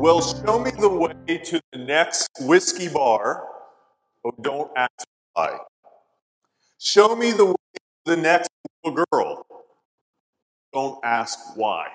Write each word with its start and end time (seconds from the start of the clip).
Well, 0.00 0.22
show 0.22 0.58
me 0.58 0.70
the 0.70 0.88
way 0.88 1.36
to 1.36 1.60
the 1.72 1.78
next 1.78 2.30
whiskey 2.40 2.88
bar. 2.88 3.46
Oh, 4.24 4.32
don't 4.40 4.70
ask 4.74 5.06
why. 5.34 5.58
Show 6.78 7.14
me 7.14 7.32
the 7.32 7.44
way 7.44 7.54
to 7.74 7.80
the 8.06 8.16
next 8.16 8.48
little 8.82 9.04
girl. 9.12 9.46
Don't 10.72 11.04
ask 11.04 11.54
why. 11.54 11.88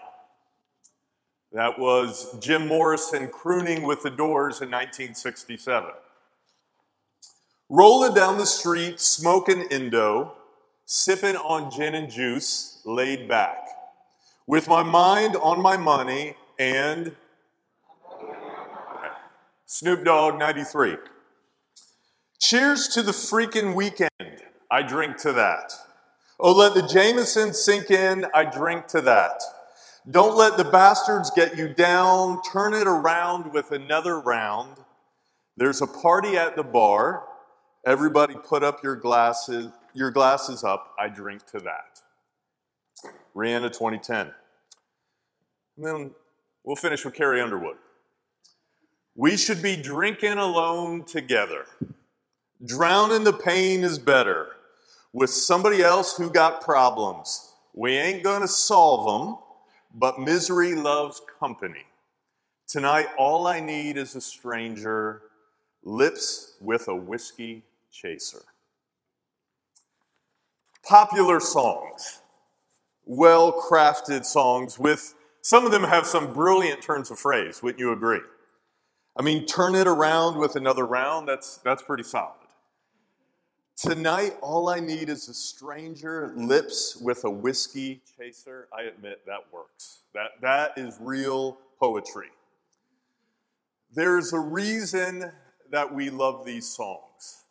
That 1.51 1.79
was 1.79 2.37
Jim 2.39 2.67
Morrison 2.67 3.27
crooning 3.27 3.81
with 3.81 4.03
the 4.03 4.11
doors 4.11 4.61
in 4.61 4.69
1967. 4.69 5.89
Rolling 7.69 8.13
down 8.13 8.37
the 8.37 8.45
street, 8.45 8.99
smoking 8.99 9.61
Indo, 9.71 10.33
sipping 10.85 11.37
on 11.37 11.71
gin 11.71 11.95
and 11.95 12.11
juice, 12.11 12.83
laid 12.85 13.27
back, 13.27 13.65
with 14.45 14.67
my 14.67 14.83
mind 14.83 15.35
on 15.37 15.59
my 15.59 15.75
money 15.75 16.35
and 16.59 17.15
Snoop 19.67 20.03
Dogg 20.03 20.37
93. 20.37 20.97
Cheers 22.39 22.87
to 22.89 23.01
the 23.01 23.11
freaking 23.11 23.73
weekend. 23.73 24.43
I 24.69 24.83
drink 24.83 25.17
to 25.17 25.33
that. 25.33 25.73
Oh, 26.39 26.53
let 26.53 26.75
the 26.75 26.85
Jameson 26.85 27.53
sink 27.53 27.89
in. 27.89 28.25
I 28.33 28.45
drink 28.45 28.87
to 28.87 29.01
that. 29.01 29.41
Don't 30.09 30.37
let 30.37 30.57
the 30.57 30.65
bastards 30.65 31.31
get 31.31 31.57
you 31.57 31.67
down. 31.67 32.43
Turn 32.43 32.75
it 32.75 32.85
around 32.85 33.53
with 33.53 33.71
another 33.71 34.19
round. 34.19 34.77
There's 35.57 35.81
a 35.81 35.87
party 35.87 36.37
at 36.37 36.55
the 36.55 36.63
bar. 36.63 37.23
Everybody 37.87 38.35
put 38.35 38.63
up 38.63 38.83
your 38.83 38.95
glasses, 38.95 39.71
your 39.93 40.11
glasses 40.11 40.63
up. 40.63 40.93
I 40.99 41.07
drink 41.07 41.45
to 41.47 41.59
that. 41.61 42.01
Rihanna 43.35 43.69
2010. 43.73 44.31
And 45.77 45.85
then 45.85 46.11
we'll 46.63 46.75
finish 46.75 47.03
with 47.03 47.15
Carrie 47.15 47.41
Underwood. 47.41 47.77
We 49.15 49.37
should 49.37 49.61
be 49.61 49.77
drinking 49.77 50.37
alone 50.37 51.05
together. 51.05 51.65
Drowning 52.65 53.23
the 53.23 53.33
pain 53.33 53.83
is 53.83 53.97
better 53.97 54.49
with 55.13 55.29
somebody 55.29 55.81
else 55.81 56.17
who 56.17 56.29
got 56.29 56.59
problems. 56.59 57.53
We 57.73 57.93
ain't 57.93 58.23
going 58.23 58.41
to 58.41 58.47
solve 58.47 59.05
them, 59.05 59.37
but 59.93 60.19
misery 60.19 60.75
loves 60.75 61.21
company. 61.39 61.85
Tonight, 62.67 63.07
all 63.17 63.47
I 63.47 63.61
need 63.61 63.95
is 63.95 64.15
a 64.15 64.21
stranger, 64.21 65.21
lips 65.81 66.57
with 66.59 66.89
a 66.89 66.95
whiskey 66.95 67.63
chaser. 67.91 68.43
Popular 70.83 71.39
songs, 71.39 72.19
well 73.05 73.53
crafted 73.53 74.25
songs 74.25 74.77
with 74.77 75.13
some 75.41 75.65
of 75.65 75.71
them 75.71 75.83
have 75.83 76.05
some 76.05 76.33
brilliant 76.33 76.81
turns 76.81 77.09
of 77.11 77.19
phrase, 77.19 77.63
wouldn't 77.63 77.79
you 77.79 77.93
agree? 77.93 78.19
I 79.17 79.21
mean, 79.21 79.45
turn 79.45 79.75
it 79.75 79.87
around 79.87 80.37
with 80.37 80.55
another 80.55 80.85
round, 80.85 81.27
that's, 81.27 81.57
that's 81.57 81.81
pretty 81.81 82.03
solid. 82.03 82.33
Tonight, 83.77 84.37
all 84.41 84.69
I 84.69 84.79
need 84.79 85.09
is 85.09 85.29
a 85.29 85.33
stranger, 85.33 86.33
lips 86.35 86.97
with 86.97 87.23
a 87.23 87.29
whiskey 87.29 88.01
chaser. 88.17 88.67
I 88.77 88.83
admit 88.83 89.25
that 89.25 89.51
works. 89.51 89.99
That, 90.13 90.31
that 90.41 90.77
is 90.77 90.97
real 90.99 91.57
poetry. 91.79 92.29
There's 93.93 94.33
a 94.33 94.39
reason 94.39 95.31
that 95.71 95.93
we 95.93 96.09
love 96.09 96.45
these 96.45 96.67
songs. 96.67 97.43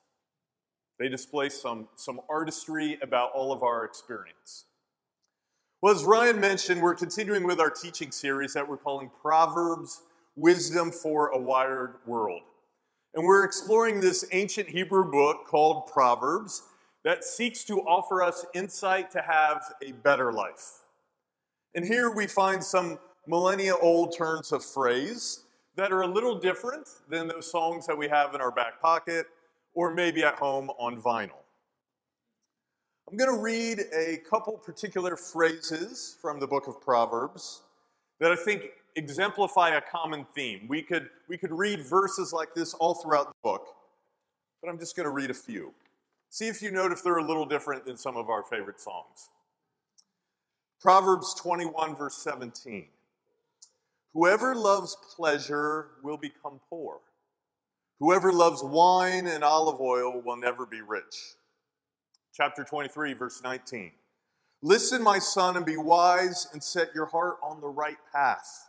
They 0.98 1.08
display 1.08 1.48
some, 1.48 1.88
some 1.96 2.20
artistry 2.28 2.98
about 3.02 3.32
all 3.32 3.52
of 3.52 3.62
our 3.62 3.84
experience. 3.84 4.64
Well, 5.82 5.94
as 5.94 6.04
Ryan 6.04 6.40
mentioned, 6.40 6.80
we're 6.80 6.94
continuing 6.94 7.44
with 7.44 7.60
our 7.60 7.70
teaching 7.70 8.12
series 8.12 8.54
that 8.54 8.68
we're 8.68 8.78
calling 8.78 9.10
Proverbs 9.20 10.02
Wisdom 10.36 10.90
for 10.90 11.28
a 11.28 11.38
Wired 11.38 11.96
World. 12.06 12.42
And 13.14 13.24
we're 13.24 13.44
exploring 13.44 14.00
this 14.00 14.24
ancient 14.32 14.68
Hebrew 14.68 15.10
book 15.10 15.46
called 15.46 15.86
Proverbs 15.86 16.62
that 17.04 17.22
seeks 17.22 17.62
to 17.64 17.80
offer 17.82 18.22
us 18.22 18.44
insight 18.54 19.10
to 19.12 19.22
have 19.22 19.62
a 19.82 19.92
better 19.92 20.32
life. 20.32 20.80
And 21.74 21.84
here 21.84 22.10
we 22.10 22.26
find 22.26 22.62
some 22.62 22.98
millennia 23.26 23.76
old 23.76 24.16
turns 24.16 24.50
of 24.52 24.64
phrase 24.64 25.44
that 25.76 25.92
are 25.92 26.02
a 26.02 26.06
little 26.06 26.38
different 26.38 26.88
than 27.08 27.28
those 27.28 27.50
songs 27.50 27.86
that 27.86 27.96
we 27.96 28.08
have 28.08 28.34
in 28.34 28.40
our 28.40 28.50
back 28.50 28.80
pocket 28.80 29.26
or 29.74 29.92
maybe 29.92 30.22
at 30.22 30.36
home 30.36 30.70
on 30.78 31.00
vinyl. 31.00 31.42
I'm 33.08 33.16
going 33.16 33.32
to 33.32 33.40
read 33.40 33.80
a 33.94 34.18
couple 34.28 34.54
particular 34.54 35.16
phrases 35.16 36.16
from 36.20 36.40
the 36.40 36.46
book 36.46 36.66
of 36.66 36.80
Proverbs 36.80 37.62
that 38.18 38.32
I 38.32 38.36
think 38.36 38.64
exemplify 38.96 39.70
a 39.70 39.80
common 39.80 40.26
theme. 40.34 40.66
We 40.68 40.82
could, 40.82 41.08
we 41.28 41.36
could 41.36 41.52
read 41.52 41.80
verses 41.80 42.32
like 42.32 42.54
this 42.54 42.74
all 42.74 42.94
throughout 42.94 43.28
the 43.28 43.34
book, 43.42 43.74
but 44.62 44.70
I'm 44.70 44.78
just 44.78 44.96
going 44.96 45.04
to 45.04 45.10
read 45.10 45.30
a 45.30 45.34
few. 45.34 45.72
See 46.30 46.48
if 46.48 46.62
you 46.62 46.70
note 46.70 46.92
if 46.92 47.02
they're 47.02 47.18
a 47.18 47.26
little 47.26 47.46
different 47.46 47.86
than 47.86 47.96
some 47.96 48.16
of 48.16 48.28
our 48.28 48.42
favorite 48.42 48.80
songs. 48.80 49.30
Proverbs 50.80 51.34
21, 51.34 51.96
verse 51.96 52.16
17. 52.16 52.86
Whoever 54.12 54.54
loves 54.54 54.96
pleasure 55.16 55.88
will 56.02 56.16
become 56.16 56.60
poor. 56.68 56.98
Whoever 58.00 58.32
loves 58.32 58.62
wine 58.62 59.26
and 59.26 59.42
olive 59.42 59.80
oil 59.80 60.20
will 60.20 60.36
never 60.36 60.66
be 60.66 60.80
rich. 60.80 61.36
Chapter 62.32 62.64
23, 62.64 63.14
verse 63.14 63.40
19. 63.42 63.92
Listen, 64.60 65.02
my 65.02 65.18
son, 65.18 65.56
and 65.56 65.64
be 65.64 65.76
wise 65.76 66.48
and 66.52 66.62
set 66.62 66.94
your 66.94 67.06
heart 67.06 67.36
on 67.42 67.60
the 67.60 67.68
right 67.68 67.98
path. 68.12 68.68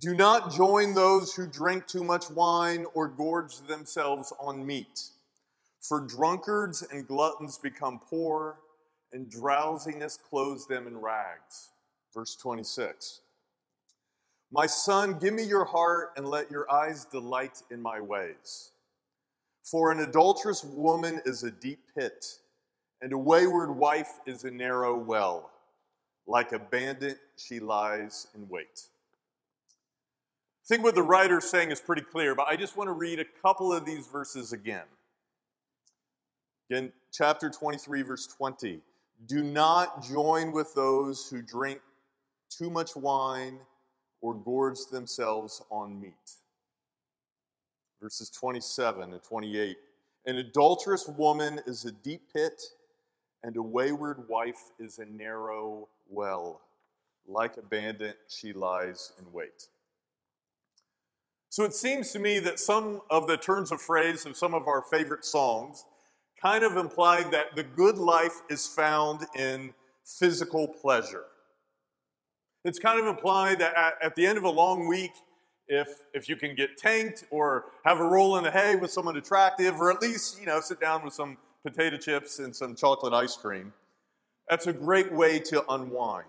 Do 0.00 0.14
not 0.14 0.52
join 0.52 0.94
those 0.94 1.34
who 1.34 1.46
drink 1.46 1.86
too 1.86 2.02
much 2.02 2.28
wine 2.28 2.84
or 2.94 3.06
gorge 3.06 3.58
themselves 3.68 4.32
on 4.40 4.66
meat. 4.66 5.10
For 5.80 6.00
drunkards 6.00 6.82
and 6.90 7.06
gluttons 7.06 7.58
become 7.58 8.00
poor, 8.00 8.58
and 9.12 9.30
drowsiness 9.30 10.16
clothes 10.16 10.66
them 10.66 10.88
in 10.88 11.00
rags. 11.00 11.70
Verse 12.12 12.34
26. 12.34 13.20
My 14.50 14.66
son, 14.66 15.18
give 15.20 15.32
me 15.32 15.44
your 15.44 15.64
heart 15.64 16.10
and 16.16 16.28
let 16.28 16.50
your 16.50 16.70
eyes 16.70 17.04
delight 17.04 17.62
in 17.70 17.80
my 17.80 18.00
ways. 18.00 18.72
For 19.62 19.92
an 19.92 20.00
adulterous 20.00 20.64
woman 20.64 21.20
is 21.24 21.44
a 21.44 21.50
deep 21.50 21.80
pit, 21.96 22.38
and 23.00 23.12
a 23.12 23.18
wayward 23.18 23.70
wife 23.70 24.18
is 24.26 24.42
a 24.42 24.50
narrow 24.50 24.96
well. 24.96 25.50
Like 26.26 26.52
a 26.52 26.58
bandit, 26.58 27.18
she 27.36 27.60
lies 27.60 28.26
in 28.34 28.48
wait. 28.48 28.88
I 30.64 30.66
think 30.66 30.82
what 30.82 30.94
the 30.94 31.02
writer's 31.02 31.44
saying 31.44 31.72
is 31.72 31.80
pretty 31.80 32.00
clear, 32.00 32.34
but 32.34 32.48
I 32.48 32.56
just 32.56 32.74
want 32.74 32.88
to 32.88 32.92
read 32.92 33.20
a 33.20 33.26
couple 33.42 33.70
of 33.70 33.84
these 33.84 34.06
verses 34.06 34.54
again. 34.54 34.86
Again, 36.70 36.90
chapter 37.12 37.50
23, 37.50 38.00
verse 38.00 38.26
20. 38.26 38.80
Do 39.26 39.42
not 39.42 40.02
join 40.02 40.52
with 40.52 40.74
those 40.74 41.28
who 41.28 41.42
drink 41.42 41.80
too 42.48 42.70
much 42.70 42.96
wine 42.96 43.58
or 44.22 44.32
gorge 44.32 44.78
themselves 44.90 45.60
on 45.70 46.00
meat. 46.00 46.14
Verses 48.00 48.30
27 48.30 49.12
and 49.12 49.22
28. 49.22 49.76
An 50.24 50.36
adulterous 50.38 51.06
woman 51.06 51.60
is 51.66 51.84
a 51.84 51.92
deep 51.92 52.32
pit, 52.32 52.62
and 53.42 53.54
a 53.58 53.62
wayward 53.62 54.26
wife 54.30 54.70
is 54.78 54.98
a 54.98 55.04
narrow 55.04 55.88
well. 56.08 56.62
Like 57.26 57.58
a 57.58 57.62
bandit, 57.62 58.16
she 58.28 58.54
lies 58.54 59.12
in 59.18 59.30
wait. 59.30 59.68
So 61.54 61.62
it 61.62 61.72
seems 61.72 62.10
to 62.10 62.18
me 62.18 62.40
that 62.40 62.58
some 62.58 63.02
of 63.10 63.28
the 63.28 63.36
turns 63.36 63.70
of 63.70 63.80
phrase 63.80 64.26
of 64.26 64.36
some 64.36 64.54
of 64.54 64.66
our 64.66 64.82
favorite 64.82 65.24
songs 65.24 65.84
kind 66.42 66.64
of 66.64 66.76
imply 66.76 67.22
that 67.30 67.54
the 67.54 67.62
good 67.62 67.96
life 67.96 68.42
is 68.50 68.66
found 68.66 69.24
in 69.36 69.72
physical 70.04 70.66
pleasure. 70.66 71.26
It's 72.64 72.80
kind 72.80 72.98
of 72.98 73.06
implied 73.06 73.60
that 73.60 73.72
at, 73.76 73.94
at 74.02 74.16
the 74.16 74.26
end 74.26 74.36
of 74.36 74.42
a 74.42 74.50
long 74.50 74.88
week, 74.88 75.12
if, 75.68 75.86
if 76.12 76.28
you 76.28 76.34
can 76.34 76.56
get 76.56 76.76
tanked 76.76 77.22
or 77.30 77.66
have 77.84 78.00
a 78.00 78.04
roll 78.04 78.36
in 78.36 78.42
the 78.42 78.50
hay 78.50 78.74
with 78.74 78.90
someone 78.90 79.16
attractive, 79.16 79.76
or 79.76 79.92
at 79.92 80.02
least, 80.02 80.40
you 80.40 80.46
know, 80.46 80.58
sit 80.58 80.80
down 80.80 81.04
with 81.04 81.14
some 81.14 81.36
potato 81.64 81.96
chips 81.96 82.40
and 82.40 82.56
some 82.56 82.74
chocolate 82.74 83.14
ice 83.14 83.36
cream, 83.36 83.72
that's 84.48 84.66
a 84.66 84.72
great 84.72 85.12
way 85.12 85.38
to 85.38 85.64
unwind. 85.72 86.26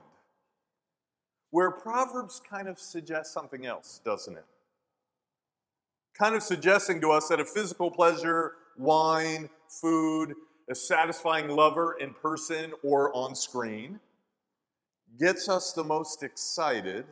Where 1.49 1.71
Proverbs 1.71 2.39
kind 2.47 2.67
of 2.67 2.77
suggests 2.77 3.33
something 3.33 3.65
else, 3.65 3.99
doesn't 4.05 4.37
it? 4.37 4.45
Kind 6.17 6.35
of 6.35 6.43
suggesting 6.43 7.01
to 7.01 7.11
us 7.11 7.27
that 7.27 7.39
a 7.39 7.45
physical 7.45 7.91
pleasure, 7.91 8.53
wine, 8.77 9.49
food, 9.81 10.33
a 10.69 10.75
satisfying 10.75 11.49
lover 11.49 11.95
in 11.99 12.13
person 12.13 12.73
or 12.83 13.15
on 13.15 13.35
screen, 13.35 13.99
gets 15.19 15.47
us 15.47 15.73
the 15.73 15.83
most 15.83 16.23
excited, 16.23 17.05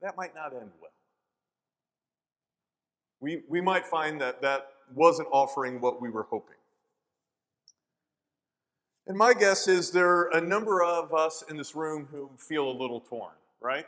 that 0.00 0.16
might 0.16 0.34
not 0.34 0.52
end 0.52 0.70
well. 0.80 0.90
We, 3.20 3.42
we 3.48 3.60
might 3.60 3.84
find 3.84 4.20
that 4.20 4.42
that 4.42 4.68
wasn't 4.94 5.28
offering 5.32 5.80
what 5.80 6.00
we 6.00 6.08
were 6.08 6.26
hoping. 6.30 6.54
And 9.06 9.16
my 9.16 9.32
guess 9.32 9.66
is 9.66 9.90
there 9.90 10.08
are 10.08 10.30
a 10.34 10.40
number 10.40 10.82
of 10.82 11.14
us 11.14 11.42
in 11.48 11.56
this 11.56 11.74
room 11.74 12.08
who 12.10 12.30
feel 12.36 12.70
a 12.70 12.76
little 12.76 13.00
torn, 13.00 13.32
right? 13.60 13.86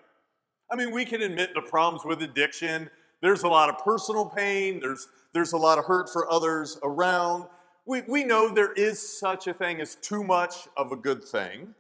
I 0.73 0.77
mean, 0.77 0.93
we 0.93 1.05
can 1.05 1.21
admit 1.21 1.51
the 1.55 1.61
problems 1.61 2.05
with 2.05 2.23
addiction. 2.23 2.91
There's 3.23 3.43
a 3.43 3.49
lot 3.49 3.69
of 3.69 3.79
personal 3.79 4.27
pain, 4.27 4.81
there's, 4.81 5.07
there's 5.35 5.53
a 5.53 5.59
lot 5.59 5.79
of 5.79 5.85
hurt 5.85 6.09
for 6.11 6.31
others 6.31 6.79
around. 6.83 7.47
We, 7.87 8.03
we 8.09 8.25
know 8.25 8.49
there 8.49 8.73
is 8.73 9.19
such 9.19 9.47
a 9.47 9.53
thing 9.53 9.81
as 9.81 9.95
too 9.95 10.25
much 10.25 10.69
of 10.77 10.93
a 10.93 10.97
good 10.97 11.25
thing. 11.25 11.75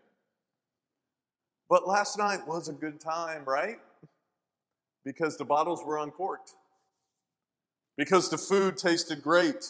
But 1.68 1.86
last 1.86 2.18
night 2.18 2.48
was 2.48 2.68
a 2.68 2.72
good 2.72 3.00
time, 3.00 3.44
right? 3.46 3.78
Because 5.04 5.36
the 5.36 5.44
bottles 5.44 5.82
were 5.84 5.98
uncorked, 5.98 6.54
because 7.96 8.28
the 8.28 8.38
food 8.38 8.76
tasted 8.76 9.22
great. 9.22 9.64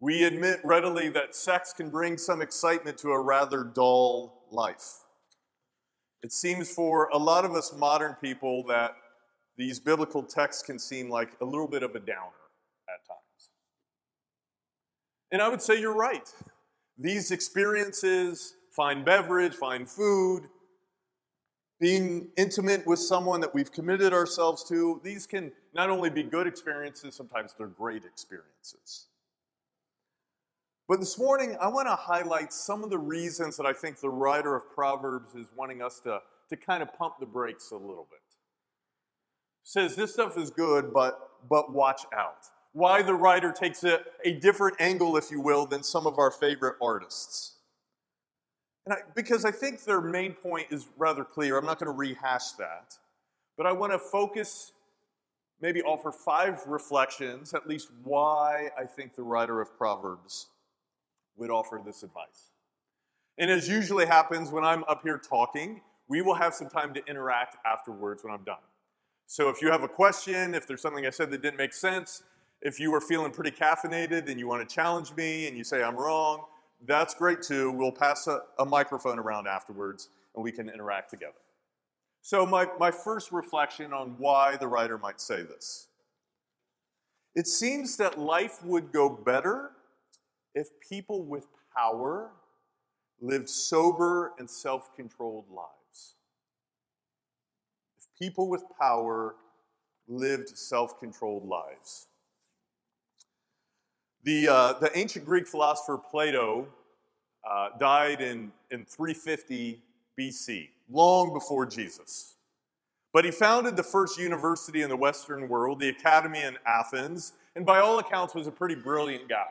We 0.00 0.24
admit 0.24 0.60
readily 0.62 1.08
that 1.10 1.34
sex 1.34 1.72
can 1.72 1.90
bring 1.90 2.18
some 2.18 2.42
excitement 2.42 2.98
to 2.98 3.10
a 3.10 3.20
rather 3.20 3.64
dull 3.64 4.42
life. 4.50 4.98
It 6.22 6.32
seems 6.32 6.70
for 6.70 7.08
a 7.12 7.18
lot 7.18 7.44
of 7.44 7.52
us 7.52 7.72
modern 7.72 8.14
people 8.20 8.64
that 8.68 8.96
these 9.58 9.80
biblical 9.80 10.22
texts 10.22 10.62
can 10.62 10.78
seem 10.78 11.10
like 11.10 11.32
a 11.40 11.44
little 11.44 11.66
bit 11.66 11.82
of 11.82 11.90
a 11.96 11.98
downer 11.98 12.46
at 12.88 13.04
times. 13.06 13.50
And 15.32 15.42
I 15.42 15.48
would 15.48 15.60
say 15.60 15.78
you're 15.78 15.96
right. 15.96 16.32
These 16.96 17.32
experiences, 17.32 18.54
fine 18.70 19.04
beverage, 19.04 19.54
fine 19.54 19.84
food, 19.84 20.44
being 21.80 22.28
intimate 22.36 22.86
with 22.86 23.00
someone 23.00 23.40
that 23.40 23.52
we've 23.52 23.70
committed 23.70 24.12
ourselves 24.12 24.64
to, 24.68 25.00
these 25.04 25.26
can 25.26 25.52
not 25.74 25.90
only 25.90 26.10
be 26.10 26.22
good 26.22 26.46
experiences, 26.46 27.14
sometimes 27.14 27.54
they're 27.58 27.66
great 27.66 28.04
experiences. 28.04 29.06
But 30.88 31.00
this 31.00 31.18
morning, 31.18 31.56
I 31.60 31.68
want 31.68 31.88
to 31.88 31.96
highlight 31.96 32.52
some 32.52 32.82
of 32.82 32.90
the 32.90 32.98
reasons 32.98 33.56
that 33.58 33.66
I 33.66 33.72
think 33.72 34.00
the 34.00 34.08
writer 34.08 34.56
of 34.56 34.70
Proverbs 34.70 35.34
is 35.34 35.48
wanting 35.54 35.82
us 35.82 36.00
to, 36.00 36.20
to 36.48 36.56
kind 36.56 36.82
of 36.82 36.94
pump 36.94 37.14
the 37.20 37.26
brakes 37.26 37.70
a 37.72 37.76
little 37.76 38.06
bit 38.10 38.20
says 39.68 39.96
this 39.96 40.14
stuff 40.14 40.38
is 40.38 40.48
good, 40.48 40.94
but, 40.94 41.28
but 41.46 41.74
watch 41.74 42.00
out. 42.16 42.46
Why 42.72 43.02
the 43.02 43.12
writer 43.12 43.52
takes 43.52 43.84
a, 43.84 44.00
a 44.24 44.32
different 44.32 44.80
angle, 44.80 45.14
if 45.18 45.30
you 45.30 45.42
will, 45.42 45.66
than 45.66 45.82
some 45.82 46.06
of 46.06 46.18
our 46.18 46.30
favorite 46.30 46.76
artists. 46.80 47.56
And 48.86 48.94
I, 48.94 48.96
because 49.14 49.44
I 49.44 49.50
think 49.50 49.84
their 49.84 50.00
main 50.00 50.32
point 50.32 50.68
is 50.70 50.88
rather 50.96 51.22
clear. 51.22 51.58
I'm 51.58 51.66
not 51.66 51.78
going 51.78 51.92
to 51.92 51.96
rehash 51.96 52.52
that. 52.52 52.94
But 53.58 53.66
I 53.66 53.72
want 53.72 53.92
to 53.92 53.98
focus, 53.98 54.72
maybe 55.60 55.82
offer 55.82 56.12
five 56.12 56.62
reflections, 56.66 57.52
at 57.52 57.68
least 57.68 57.88
why 58.04 58.70
I 58.78 58.84
think 58.84 59.16
the 59.16 59.22
writer 59.22 59.60
of 59.60 59.76
Proverbs 59.76 60.46
would 61.36 61.50
offer 61.50 61.78
this 61.84 62.02
advice. 62.02 62.52
And 63.36 63.50
as 63.50 63.68
usually 63.68 64.06
happens 64.06 64.50
when 64.50 64.64
I'm 64.64 64.84
up 64.84 65.02
here 65.02 65.18
talking, 65.18 65.82
we 66.08 66.22
will 66.22 66.36
have 66.36 66.54
some 66.54 66.70
time 66.70 66.94
to 66.94 67.04
interact 67.06 67.56
afterwards 67.66 68.24
when 68.24 68.32
I'm 68.32 68.44
done. 68.44 68.56
So 69.30 69.50
if 69.50 69.60
you 69.60 69.70
have 69.70 69.82
a 69.82 69.88
question, 69.88 70.54
if 70.54 70.66
there's 70.66 70.80
something 70.80 71.04
I 71.04 71.10
said 71.10 71.30
that 71.32 71.42
didn't 71.42 71.58
make 71.58 71.74
sense, 71.74 72.22
if 72.62 72.80
you 72.80 72.90
were 72.90 73.00
feeling 73.02 73.30
pretty 73.30 73.50
caffeinated 73.50 74.30
and 74.30 74.40
you 74.40 74.48
want 74.48 74.66
to 74.66 74.74
challenge 74.74 75.14
me 75.14 75.46
and 75.46 75.54
you 75.54 75.64
say 75.64 75.82
I'm 75.82 75.96
wrong, 75.96 76.46
that's 76.86 77.14
great 77.14 77.42
too. 77.42 77.70
We'll 77.70 77.92
pass 77.92 78.26
a, 78.26 78.40
a 78.58 78.64
microphone 78.64 79.18
around 79.18 79.46
afterwards 79.46 80.08
and 80.34 80.42
we 80.42 80.50
can 80.50 80.70
interact 80.70 81.10
together. 81.10 81.34
So, 82.22 82.46
my, 82.46 82.68
my 82.80 82.90
first 82.90 83.30
reflection 83.30 83.92
on 83.92 84.14
why 84.16 84.56
the 84.56 84.66
writer 84.66 84.96
might 84.96 85.20
say 85.20 85.42
this 85.42 85.88
it 87.34 87.46
seems 87.46 87.98
that 87.98 88.18
life 88.18 88.64
would 88.64 88.92
go 88.92 89.10
better 89.10 89.72
if 90.54 90.68
people 90.88 91.22
with 91.22 91.48
power 91.76 92.30
lived 93.20 93.50
sober 93.50 94.32
and 94.38 94.48
self 94.48 94.96
controlled 94.96 95.44
lives 95.50 95.77
people 98.18 98.48
with 98.48 98.62
power 98.80 99.34
lived 100.06 100.56
self 100.56 100.98
controlled 100.98 101.46
lives. 101.46 102.06
The, 104.24 104.48
uh, 104.48 104.72
the 104.74 104.96
ancient 104.98 105.24
Greek 105.24 105.46
philosopher 105.46 105.98
Plato 105.98 106.68
uh, 107.48 107.68
died 107.78 108.20
in, 108.20 108.52
in 108.70 108.84
350 108.84 109.80
BC, 110.18 110.68
long 110.90 111.32
before 111.32 111.66
Jesus. 111.66 112.34
But 113.12 113.24
he 113.24 113.30
founded 113.30 113.76
the 113.76 113.82
first 113.82 114.18
university 114.18 114.82
in 114.82 114.90
the 114.90 114.96
Western 114.96 115.48
world, 115.48 115.80
the 115.80 115.88
Academy 115.88 116.42
in 116.42 116.58
Athens, 116.66 117.32
and 117.56 117.64
by 117.64 117.78
all 117.78 117.98
accounts 117.98 118.34
was 118.34 118.46
a 118.46 118.50
pretty 118.50 118.74
brilliant 118.74 119.28
guy. 119.28 119.46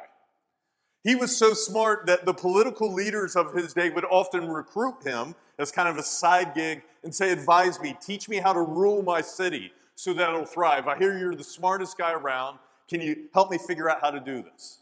He 1.04 1.16
was 1.16 1.36
so 1.36 1.54
smart 1.54 2.06
that 2.06 2.26
the 2.26 2.34
political 2.34 2.94
leaders 2.94 3.36
of 3.36 3.54
his 3.54 3.74
day 3.74 3.90
would 3.90 4.06
often 4.06 4.50
recruit 4.50 5.04
him 5.04 5.36
as 5.58 5.72
kind 5.72 5.88
of 5.88 5.98
a 5.98 6.04
side 6.04 6.54
gig 6.54 6.84
and 7.08 7.16
say, 7.16 7.32
Advise 7.32 7.80
me, 7.80 7.96
teach 8.02 8.28
me 8.28 8.38
how 8.38 8.52
to 8.52 8.62
rule 8.62 9.02
my 9.02 9.22
city 9.22 9.72
so 9.96 10.14
that 10.14 10.28
it'll 10.28 10.46
thrive. 10.46 10.88
I 10.88 10.98
hear 10.98 11.18
you're 11.18 11.36
the 11.36 11.44
smartest 11.44 11.98
guy 11.98 12.12
around. 12.12 12.60
Can 12.90 13.00
you 13.00 13.30
help 13.34 13.50
me 13.50 13.58
figure 13.58 13.90
out 13.90 14.02
how 14.02 14.12
to 14.12 14.20
do 14.20 14.44
this? 14.44 14.82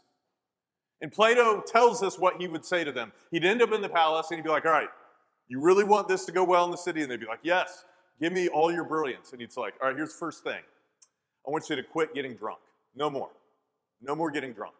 And 1.00 1.12
Plato 1.12 1.60
tells 1.60 2.02
us 2.02 2.18
what 2.18 2.40
he 2.40 2.48
would 2.48 2.64
say 2.64 2.82
to 2.82 2.90
them. 2.90 3.12
He'd 3.30 3.44
end 3.44 3.62
up 3.62 3.70
in 3.70 3.80
the 3.80 3.88
palace 3.88 4.26
and 4.30 4.38
he'd 4.38 4.42
be 4.42 4.50
like, 4.50 4.66
All 4.66 4.72
right, 4.72 4.88
you 5.46 5.60
really 5.60 5.84
want 5.84 6.08
this 6.08 6.24
to 6.24 6.32
go 6.32 6.42
well 6.42 6.64
in 6.64 6.72
the 6.72 6.76
city? 6.76 7.00
And 7.00 7.10
they'd 7.10 7.20
be 7.20 7.26
like, 7.26 7.38
Yes, 7.44 7.84
give 8.20 8.32
me 8.32 8.48
all 8.48 8.72
your 8.72 8.84
brilliance. 8.84 9.30
And 9.30 9.40
he's 9.40 9.56
like, 9.56 9.74
All 9.80 9.86
right, 9.86 9.96
here's 9.96 10.12
the 10.12 10.18
first 10.18 10.42
thing 10.42 10.60
I 11.46 11.50
want 11.52 11.70
you 11.70 11.76
to 11.76 11.82
quit 11.84 12.12
getting 12.12 12.34
drunk. 12.34 12.58
No 12.96 13.08
more. 13.08 13.30
No 14.02 14.16
more 14.16 14.32
getting 14.32 14.52
drunk. 14.52 14.74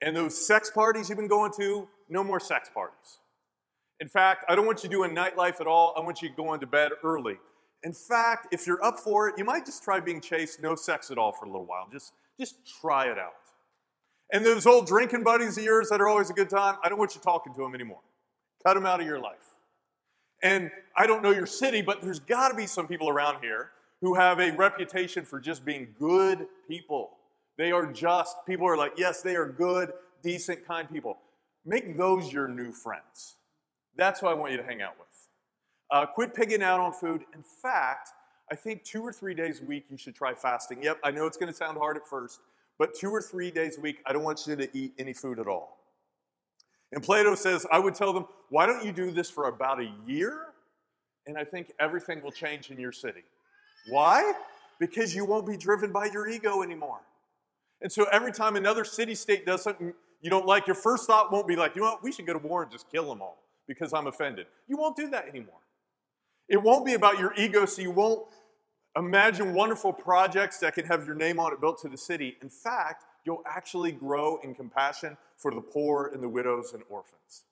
And 0.00 0.16
those 0.16 0.46
sex 0.46 0.70
parties 0.70 1.10
you've 1.10 1.18
been 1.18 1.28
going 1.28 1.52
to, 1.58 1.86
no 2.08 2.24
more 2.24 2.40
sex 2.40 2.70
parties. 2.72 3.18
In 4.00 4.08
fact, 4.08 4.44
I 4.48 4.54
don't 4.54 4.66
want 4.66 4.82
you 4.82 4.90
doing 4.90 5.14
nightlife 5.14 5.60
at 5.60 5.66
all. 5.66 5.94
I 5.96 6.00
want 6.00 6.22
you 6.22 6.30
going 6.36 6.60
to 6.60 6.66
bed 6.66 6.92
early. 7.02 7.38
In 7.82 7.92
fact, 7.92 8.48
if 8.52 8.66
you're 8.66 8.82
up 8.84 8.98
for 8.98 9.28
it, 9.28 9.36
you 9.38 9.44
might 9.44 9.64
just 9.64 9.82
try 9.82 10.00
being 10.00 10.20
chaste, 10.20 10.62
no 10.62 10.74
sex 10.74 11.10
at 11.10 11.18
all 11.18 11.32
for 11.32 11.46
a 11.46 11.48
little 11.48 11.66
while. 11.66 11.88
Just, 11.90 12.12
just 12.38 12.56
try 12.80 13.06
it 13.06 13.18
out. 13.18 13.32
And 14.32 14.44
those 14.44 14.66
old 14.66 14.86
drinking 14.86 15.22
buddies 15.22 15.56
of 15.56 15.64
yours 15.64 15.88
that 15.90 16.00
are 16.00 16.08
always 16.08 16.30
a 16.30 16.32
good 16.32 16.50
time, 16.50 16.76
I 16.82 16.88
don't 16.88 16.98
want 16.98 17.14
you 17.14 17.20
talking 17.20 17.54
to 17.54 17.60
them 17.60 17.74
anymore. 17.74 18.00
Cut 18.66 18.74
them 18.74 18.86
out 18.86 19.00
of 19.00 19.06
your 19.06 19.20
life. 19.20 19.54
And 20.42 20.70
I 20.96 21.06
don't 21.06 21.22
know 21.22 21.30
your 21.30 21.46
city, 21.46 21.80
but 21.80 22.02
there's 22.02 22.18
got 22.18 22.48
to 22.48 22.54
be 22.54 22.66
some 22.66 22.86
people 22.86 23.08
around 23.08 23.40
here 23.40 23.70
who 24.00 24.14
have 24.14 24.40
a 24.40 24.50
reputation 24.50 25.24
for 25.24 25.40
just 25.40 25.64
being 25.64 25.94
good 25.98 26.46
people. 26.68 27.10
They 27.56 27.72
are 27.72 27.90
just. 27.90 28.36
People 28.46 28.66
are 28.66 28.76
like, 28.76 28.92
yes, 28.96 29.22
they 29.22 29.36
are 29.36 29.48
good, 29.48 29.92
decent, 30.22 30.66
kind 30.66 30.90
people. 30.90 31.18
Make 31.64 31.96
those 31.96 32.32
your 32.32 32.48
new 32.48 32.72
friends. 32.72 33.35
That's 33.96 34.20
who 34.20 34.26
I 34.26 34.34
want 34.34 34.52
you 34.52 34.58
to 34.58 34.64
hang 34.64 34.82
out 34.82 34.94
with. 34.98 35.06
Uh, 35.90 36.06
quit 36.06 36.34
pigging 36.34 36.62
out 36.62 36.80
on 36.80 36.92
food. 36.92 37.22
In 37.34 37.42
fact, 37.42 38.10
I 38.50 38.54
think 38.54 38.84
two 38.84 39.02
or 39.02 39.12
three 39.12 39.34
days 39.34 39.60
a 39.60 39.64
week 39.64 39.86
you 39.90 39.96
should 39.96 40.14
try 40.14 40.34
fasting. 40.34 40.82
Yep, 40.82 40.98
I 41.02 41.10
know 41.10 41.26
it's 41.26 41.36
going 41.36 41.50
to 41.50 41.56
sound 41.56 41.78
hard 41.78 41.96
at 41.96 42.06
first, 42.06 42.40
but 42.78 42.94
two 42.94 43.10
or 43.10 43.22
three 43.22 43.50
days 43.50 43.78
a 43.78 43.80
week, 43.80 43.98
I 44.06 44.12
don't 44.12 44.22
want 44.22 44.46
you 44.46 44.56
to 44.56 44.76
eat 44.76 44.94
any 44.98 45.12
food 45.12 45.38
at 45.38 45.46
all. 45.46 45.78
And 46.92 47.02
Plato 47.02 47.34
says, 47.34 47.66
I 47.72 47.78
would 47.78 47.94
tell 47.94 48.12
them, 48.12 48.26
why 48.50 48.66
don't 48.66 48.84
you 48.84 48.92
do 48.92 49.10
this 49.10 49.30
for 49.30 49.48
about 49.48 49.80
a 49.80 49.92
year? 50.06 50.46
And 51.26 51.36
I 51.36 51.44
think 51.44 51.72
everything 51.80 52.22
will 52.22 52.30
change 52.30 52.70
in 52.70 52.78
your 52.78 52.92
city. 52.92 53.24
Why? 53.88 54.32
Because 54.78 55.14
you 55.14 55.24
won't 55.24 55.46
be 55.46 55.56
driven 55.56 55.90
by 55.90 56.06
your 56.06 56.28
ego 56.28 56.62
anymore. 56.62 57.00
And 57.82 57.90
so 57.90 58.06
every 58.12 58.32
time 58.32 58.54
another 58.56 58.84
city 58.84 59.14
state 59.14 59.44
does 59.44 59.62
something 59.62 59.92
you 60.20 60.30
don't 60.30 60.46
like, 60.46 60.66
your 60.66 60.76
first 60.76 61.06
thought 61.06 61.32
won't 61.32 61.48
be 61.48 61.56
like, 61.56 61.74
you 61.74 61.82
know 61.82 61.90
what, 61.90 62.02
we 62.02 62.12
should 62.12 62.26
go 62.26 62.32
to 62.32 62.38
war 62.38 62.62
and 62.62 62.70
just 62.70 62.90
kill 62.90 63.08
them 63.08 63.20
all 63.20 63.45
because 63.66 63.92
I'm 63.92 64.06
offended. 64.06 64.46
You 64.68 64.76
won't 64.76 64.96
do 64.96 65.08
that 65.10 65.28
anymore. 65.28 65.60
It 66.48 66.62
won't 66.62 66.86
be 66.86 66.94
about 66.94 67.18
your 67.18 67.34
ego, 67.36 67.66
so 67.66 67.82
you 67.82 67.90
won't 67.90 68.26
imagine 68.96 69.52
wonderful 69.52 69.92
projects 69.92 70.58
that 70.58 70.74
can 70.74 70.86
have 70.86 71.06
your 71.06 71.14
name 71.14 71.38
on 71.38 71.52
it 71.52 71.60
built 71.60 71.80
to 71.82 71.88
the 71.88 71.98
city. 71.98 72.36
In 72.40 72.48
fact, 72.48 73.04
you'll 73.24 73.42
actually 73.46 73.92
grow 73.92 74.38
in 74.42 74.54
compassion 74.54 75.16
for 75.36 75.52
the 75.52 75.60
poor 75.60 76.10
and 76.14 76.22
the 76.22 76.28
widows 76.28 76.72
and 76.72 76.82
orphans. 76.88 77.44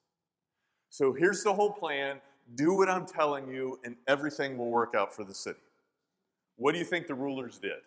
So 0.89 1.13
here's 1.13 1.43
the 1.43 1.53
whole 1.53 1.71
plan 1.71 2.21
do 2.53 2.75
what 2.75 2.89
I'm 2.89 3.07
telling 3.07 3.49
you, 3.49 3.79
and 3.83 3.95
everything 4.07 4.55
will 4.55 4.69
work 4.69 4.93
out 4.95 5.13
for 5.13 5.23
the 5.23 5.33
city. 5.33 5.59
What 6.57 6.73
do 6.73 6.77
you 6.77 6.85
think 6.85 7.07
the 7.07 7.15
rulers 7.15 7.57
did? 7.57 7.79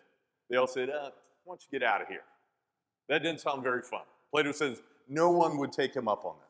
They 0.49 0.57
all 0.57 0.67
said, 0.67 0.89
uh, 0.89 1.11
why 1.45 1.53
don't 1.53 1.63
you 1.71 1.79
get 1.79 1.87
out 1.87 2.01
of 2.01 2.09
here? 2.09 2.23
That 3.07 3.23
didn't 3.23 3.39
sound 3.39 3.63
very 3.63 3.81
fun. 3.81 4.01
Plato 4.31 4.51
says 4.51 4.81
no 5.07 5.31
one 5.31 5.57
would 5.57 5.71
take 5.71 5.95
him 5.95 6.07
up 6.07 6.25
on 6.25 6.35
that. 6.39 6.48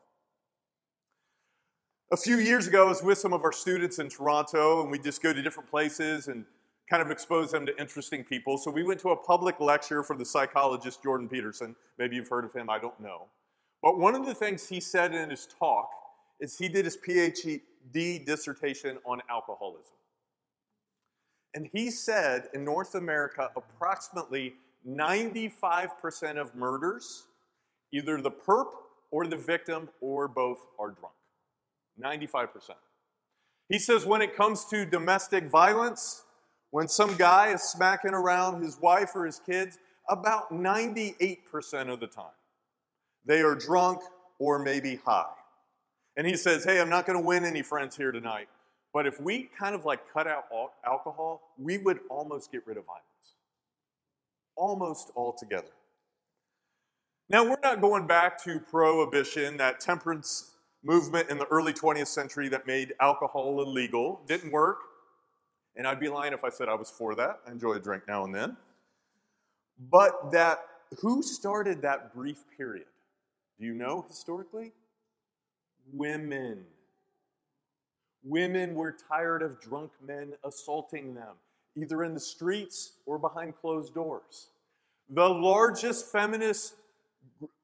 A 2.12 2.16
few 2.16 2.38
years 2.38 2.66
ago, 2.66 2.86
I 2.86 2.88
was 2.88 3.04
with 3.04 3.18
some 3.18 3.32
of 3.32 3.44
our 3.44 3.52
students 3.52 4.00
in 4.00 4.08
Toronto, 4.08 4.82
and 4.82 4.90
we 4.90 4.98
just 4.98 5.22
go 5.22 5.32
to 5.32 5.40
different 5.40 5.70
places 5.70 6.26
and 6.26 6.44
kind 6.90 7.00
of 7.00 7.08
expose 7.08 7.52
them 7.52 7.64
to 7.66 7.80
interesting 7.80 8.24
people. 8.24 8.58
So 8.58 8.68
we 8.68 8.82
went 8.82 8.98
to 9.02 9.10
a 9.10 9.16
public 9.16 9.60
lecture 9.60 10.02
from 10.02 10.18
the 10.18 10.24
psychologist 10.24 11.04
Jordan 11.04 11.28
Peterson. 11.28 11.76
Maybe 12.00 12.16
you've 12.16 12.28
heard 12.28 12.44
of 12.44 12.52
him, 12.52 12.68
I 12.68 12.80
don't 12.80 12.98
know. 12.98 13.26
But 13.80 13.96
one 13.96 14.16
of 14.16 14.26
the 14.26 14.34
things 14.34 14.68
he 14.68 14.80
said 14.80 15.14
in 15.14 15.30
his 15.30 15.46
talk 15.46 15.88
is 16.40 16.58
he 16.58 16.68
did 16.68 16.84
his 16.84 16.96
PhD 16.96 18.26
dissertation 18.26 18.98
on 19.06 19.22
alcoholism. 19.30 19.94
And 21.54 21.70
he 21.72 21.92
said 21.92 22.48
in 22.52 22.64
North 22.64 22.96
America, 22.96 23.52
approximately 23.54 24.54
95% 24.84 26.40
of 26.40 26.56
murders, 26.56 27.28
either 27.92 28.20
the 28.20 28.32
perp 28.32 28.66
or 29.12 29.28
the 29.28 29.36
victim 29.36 29.90
or 30.00 30.26
both 30.26 30.66
are 30.76 30.90
drunk. 30.90 31.14
95%. 32.02 32.48
He 33.68 33.78
says 33.78 34.04
when 34.04 34.22
it 34.22 34.36
comes 34.36 34.64
to 34.66 34.84
domestic 34.84 35.48
violence, 35.48 36.24
when 36.70 36.88
some 36.88 37.16
guy 37.16 37.52
is 37.52 37.62
smacking 37.62 38.14
around 38.14 38.62
his 38.62 38.78
wife 38.80 39.10
or 39.14 39.26
his 39.26 39.40
kids, 39.40 39.78
about 40.08 40.52
98% 40.52 41.92
of 41.92 42.00
the 42.00 42.06
time, 42.06 42.26
they 43.24 43.40
are 43.40 43.54
drunk 43.54 44.00
or 44.38 44.58
maybe 44.58 44.96
high. 45.04 45.26
And 46.16 46.26
he 46.26 46.36
says, 46.36 46.64
Hey, 46.64 46.80
I'm 46.80 46.88
not 46.88 47.06
going 47.06 47.18
to 47.18 47.24
win 47.24 47.44
any 47.44 47.62
friends 47.62 47.96
here 47.96 48.12
tonight. 48.12 48.48
But 48.92 49.06
if 49.06 49.20
we 49.20 49.48
kind 49.56 49.74
of 49.74 49.84
like 49.84 50.00
cut 50.12 50.26
out 50.26 50.46
alcohol, 50.84 51.52
we 51.58 51.78
would 51.78 52.00
almost 52.10 52.50
get 52.50 52.66
rid 52.66 52.76
of 52.76 52.86
violence. 52.86 53.04
Almost 54.56 55.12
altogether. 55.14 55.70
Now, 57.28 57.44
we're 57.44 57.60
not 57.62 57.80
going 57.80 58.08
back 58.08 58.42
to 58.42 58.58
prohibition, 58.58 59.56
that 59.58 59.78
temperance 59.78 60.56
movement 60.82 61.30
in 61.30 61.38
the 61.38 61.46
early 61.46 61.72
20th 61.72 62.06
century 62.06 62.48
that 62.48 62.66
made 62.66 62.94
alcohol 63.00 63.60
illegal. 63.60 64.20
Didn't 64.26 64.50
work. 64.50 64.78
And 65.76 65.86
I'd 65.86 66.00
be 66.00 66.08
lying 66.08 66.32
if 66.32 66.44
I 66.44 66.50
said 66.50 66.68
I 66.68 66.74
was 66.74 66.90
for 66.90 67.14
that. 67.14 67.40
I 67.46 67.52
enjoy 67.52 67.72
a 67.72 67.80
drink 67.80 68.04
now 68.08 68.24
and 68.24 68.34
then. 68.34 68.56
But 69.90 70.32
that, 70.32 70.60
who 71.00 71.22
started 71.22 71.82
that 71.82 72.14
brief 72.14 72.44
period? 72.56 72.86
Do 73.58 73.66
you 73.66 73.74
know 73.74 74.04
historically? 74.08 74.72
Women. 75.92 76.64
Women 78.22 78.74
were 78.74 78.94
tired 79.08 79.42
of 79.42 79.60
drunk 79.60 79.92
men 80.06 80.32
assaulting 80.44 81.14
them, 81.14 81.34
either 81.76 82.04
in 82.04 82.14
the 82.14 82.20
streets 82.20 82.92
or 83.06 83.18
behind 83.18 83.54
closed 83.56 83.94
doors. 83.94 84.48
The 85.08 85.28
largest 85.28 86.10
feminist 86.12 86.74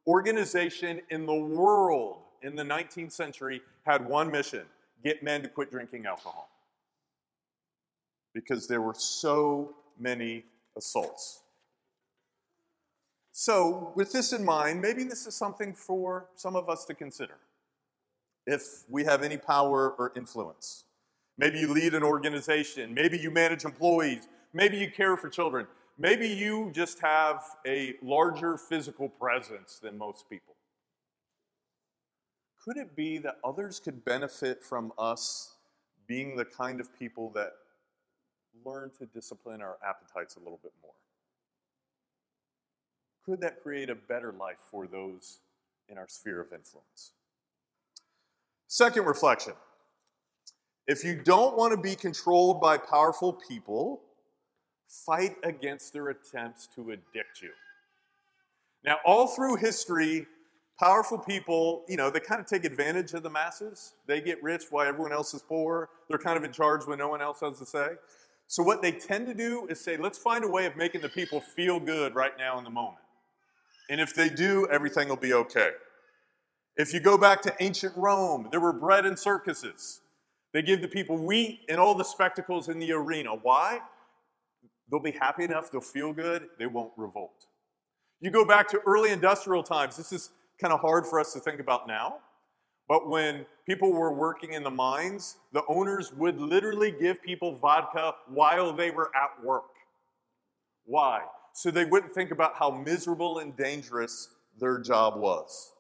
organization 0.07 1.03
in 1.11 1.27
the 1.27 1.35
world 1.35 2.26
in 2.47 2.55
the 2.55 2.63
19th 2.63 3.11
century 3.11 3.61
had 3.85 4.09
one 4.09 4.31
mission 4.31 4.63
get 5.03 5.23
men 5.23 5.43
to 5.43 5.49
quit 5.49 5.71
drinking 5.71 6.07
alcohol. 6.07 6.49
Because 8.33 8.69
there 8.69 8.81
were 8.81 8.95
so 8.95 9.75
many 9.99 10.45
assaults. 10.77 11.43
So, 13.33 13.93
with 13.95 14.13
this 14.13 14.33
in 14.33 14.45
mind, 14.45 14.81
maybe 14.81 15.05
this 15.05 15.27
is 15.27 15.35
something 15.35 15.75
for 15.75 16.27
some 16.35 16.57
of 16.57 16.71
us 16.71 16.85
to 16.87 16.95
consider 16.95 17.35
if 18.47 18.85
we 18.89 19.05
have 19.05 19.23
any 19.23 19.37
power 19.37 19.91
or 19.91 20.13
influence. 20.17 20.85
Maybe 21.37 21.59
you 21.59 21.73
lead 21.73 21.95
an 21.95 22.03
organization, 22.03 22.95
maybe 22.95 23.19
you 23.19 23.31
manage 23.31 23.65
employees, 23.65 24.29
maybe 24.55 24.79
you 24.79 24.91
care 24.91 25.17
for 25.17 25.29
children, 25.29 25.67
maybe 25.99 26.29
you 26.29 26.71
just 26.73 27.01
have 27.01 27.43
a 27.67 27.95
larger 28.03 28.57
physical 28.57 29.09
presence 29.09 29.79
than 29.83 29.99
most 29.99 30.31
people. 30.31 30.56
Could 32.67 32.79
it 32.79 32.97
be 32.97 33.19
that 33.19 33.37
others 33.45 33.79
could 33.79 34.05
benefit 34.05 34.61
from 34.61 34.93
us 34.99 35.55
being 36.09 36.37
the 36.37 36.45
kind 36.45 36.81
of 36.81 36.99
people 36.99 37.31
that 37.31 37.53
learn 38.65 38.91
to 38.99 39.07
discipline 39.07 39.63
our 39.63 39.77
appetites 39.87 40.35
a 40.35 40.41
little 40.41 40.59
bit 40.61 40.73
more? 40.83 40.93
Could 43.25 43.41
that 43.43 43.63
create 43.63 43.89
a 43.89 43.95
better 43.95 44.33
life 44.33 44.59
for 44.59 44.89
those 44.89 45.39
in 45.89 45.97
our 45.97 46.09
sphere 46.09 46.41
of 46.41 46.53
influence? 46.53 47.13
Second 48.67 49.05
reflection 49.05 49.53
if 50.89 51.05
you 51.05 51.17
don't 51.17 51.57
want 51.57 51.73
to 51.73 51.81
be 51.81 51.97
controlled 51.97 52.61
by 52.61 52.79
powerful 52.79 53.33
people, 53.33 54.03
fight 54.89 55.37
against 55.43 55.93
their 55.93 56.09
attempts 56.09 56.69
to 56.77 56.93
addict 56.93 57.43
you. 57.43 57.51
Now, 58.85 58.99
all 59.05 59.27
through 59.27 59.57
history, 59.57 60.27
powerful 60.79 61.19
people, 61.19 61.85
you 61.89 61.97
know, 61.97 62.11
they 62.11 62.21
kind 62.21 62.41
of 62.41 62.47
take 62.47 62.65
advantage 62.65 63.15
of 63.15 63.23
the 63.23 63.31
masses. 63.31 63.95
They 64.07 64.21
get 64.21 64.43
rich 64.43 64.65
while 64.71 64.87
everyone 64.87 65.13
else 65.13 65.35
is 65.35 65.43
poor. 65.43 65.89
They're 66.09 66.19
kind 66.19 66.37
of 66.37 66.45
in 66.45 66.53
charge 66.53 66.87
when 66.87 66.99
no 66.99 67.09
one 67.09 67.23
else 67.23 67.41
has 67.41 67.59
to 67.59 67.67
say. 67.67 67.89
So, 68.49 68.63
what 68.63 68.81
they 68.81 68.93
tend 68.93 69.27
to 69.27 69.35
do 69.35 69.67
is 69.69 69.81
say, 69.81 69.97
let's 69.97 70.19
find 70.19 70.45
a 70.45 70.49
way 70.49 70.67
of 70.67 70.77
making 70.77 71.01
the 71.01 71.09
people 71.09 71.41
feel 71.41 71.81
good 71.81 72.15
right 72.15 72.33
now 72.39 72.59
in 72.59 72.65
the 72.65 72.71
moment. 72.71 72.99
And 73.89 74.01
if 74.01 74.15
they 74.15 74.29
do, 74.29 74.69
everything 74.71 75.09
will 75.09 75.17
be 75.17 75.33
okay. 75.33 75.71
If 76.77 76.93
you 76.93 77.01
go 77.01 77.17
back 77.17 77.41
to 77.43 77.55
ancient 77.61 77.97
Rome, 77.97 78.49
there 78.51 78.61
were 78.61 78.73
bread 78.73 79.07
and 79.07 79.19
circuses. 79.19 80.01
They 80.53 80.63
give 80.63 80.83
the 80.83 80.89
people 80.89 81.17
wheat 81.17 81.61
and 81.69 81.79
all 81.79 81.95
the 81.95 82.05
spectacles 82.05 82.69
in 82.69 82.79
the 82.79 82.93
arena. 82.93 83.31
Why? 83.35 83.81
They'll 84.91 85.01
be 85.01 85.13
happy 85.13 85.45
enough, 85.45 85.71
they'll 85.71 85.81
feel 85.81 86.13
good, 86.13 86.49
they 86.59 86.67
won't 86.67 86.93
revolt. 86.97 87.47
You 88.21 88.31
go 88.31 88.45
back 88.45 88.69
to 88.69 88.81
early 88.87 89.11
industrial 89.11 89.63
times. 89.63 89.97
This 89.97 90.13
is 90.13 90.31
kind 90.61 90.73
of 90.73 90.81
hard 90.81 91.07
for 91.07 91.21
us 91.21 91.33
to 91.33 91.41
think 91.41 91.61
about 91.61 91.87
now. 91.87 92.19
But 92.89 93.09
when 93.09 93.47
people 93.69 93.93
were 93.93 94.13
working 94.13 94.53
in 94.53 94.63
the 94.63 94.71
mines, 94.71 95.37
the 95.53 95.63
owners 95.69 96.13
would 96.13 96.41
literally 96.41 96.93
give 96.93 97.23
people 97.23 97.57
vodka 97.57 98.15
while 98.29 98.73
they 98.73 98.91
were 98.91 99.11
at 99.15 99.45
work. 99.45 99.65
Why? 100.85 101.23
So 101.53 101.71
they 101.71 101.85
wouldn't 101.85 102.15
think 102.15 102.31
about 102.31 102.55
how 102.57 102.71
miserable 102.71 103.39
and 103.39 103.57
dangerous 103.57 104.29
their 104.59 104.79
job 104.79 105.17
was. 105.17 105.73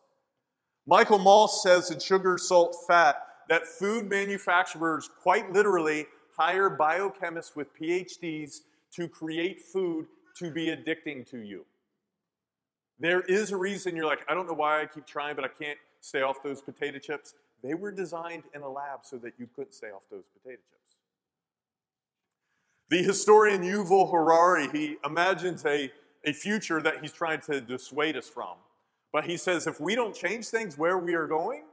Michael 0.87 1.18
Moss 1.18 1.62
says 1.62 1.90
in 1.90 2.00
Sugar, 2.00 2.38
Salt, 2.38 2.76
Fat 2.87 3.16
that 3.49 3.66
food 3.66 4.09
manufacturers 4.09 5.09
quite 5.23 5.52
literally 5.52 6.06
hire 6.37 6.71
biochemists 6.71 7.54
with 7.54 7.68
PhDs 7.76 8.61
to 8.95 9.09
create 9.09 9.61
food 9.61 10.06
to 10.38 10.50
be 10.50 10.66
addicting 10.66 11.28
to 11.30 11.38
you. 11.38 11.64
There 12.98 13.20
is 13.20 13.52
a 13.52 13.56
reason 13.56 13.94
you're 13.94 14.06
like, 14.06 14.24
I 14.28 14.34
don't 14.34 14.46
know 14.46 14.54
why 14.54 14.80
I 14.80 14.86
keep 14.86 15.06
trying, 15.06 15.36
but 15.36 15.44
I 15.44 15.48
can't 15.48 15.78
stay 16.00 16.22
off 16.22 16.42
those 16.42 16.62
potato 16.62 16.98
chips. 16.98 17.34
They 17.62 17.74
were 17.74 17.92
designed 17.92 18.44
in 18.54 18.62
a 18.62 18.68
lab 18.68 19.00
so 19.02 19.18
that 19.18 19.34
you 19.38 19.48
couldn't 19.54 19.74
stay 19.74 19.88
off 19.88 20.04
those 20.10 20.24
potato 20.32 20.62
chips. 20.70 20.96
The 22.88 23.02
historian 23.02 23.62
Yuval 23.62 24.10
Harari, 24.10 24.68
he 24.68 24.96
imagines 25.04 25.64
a, 25.66 25.90
a 26.24 26.32
future 26.32 26.80
that 26.80 27.00
he's 27.02 27.12
trying 27.12 27.40
to 27.42 27.60
dissuade 27.60 28.16
us 28.16 28.28
from. 28.28 28.56
But 29.12 29.24
he 29.24 29.36
says 29.36 29.66
if 29.66 29.80
we 29.80 29.94
don't 29.94 30.14
change 30.14 30.46
things, 30.46 30.78
where 30.78 30.98
we 30.98 31.14
are 31.14 31.26
going 31.26 31.64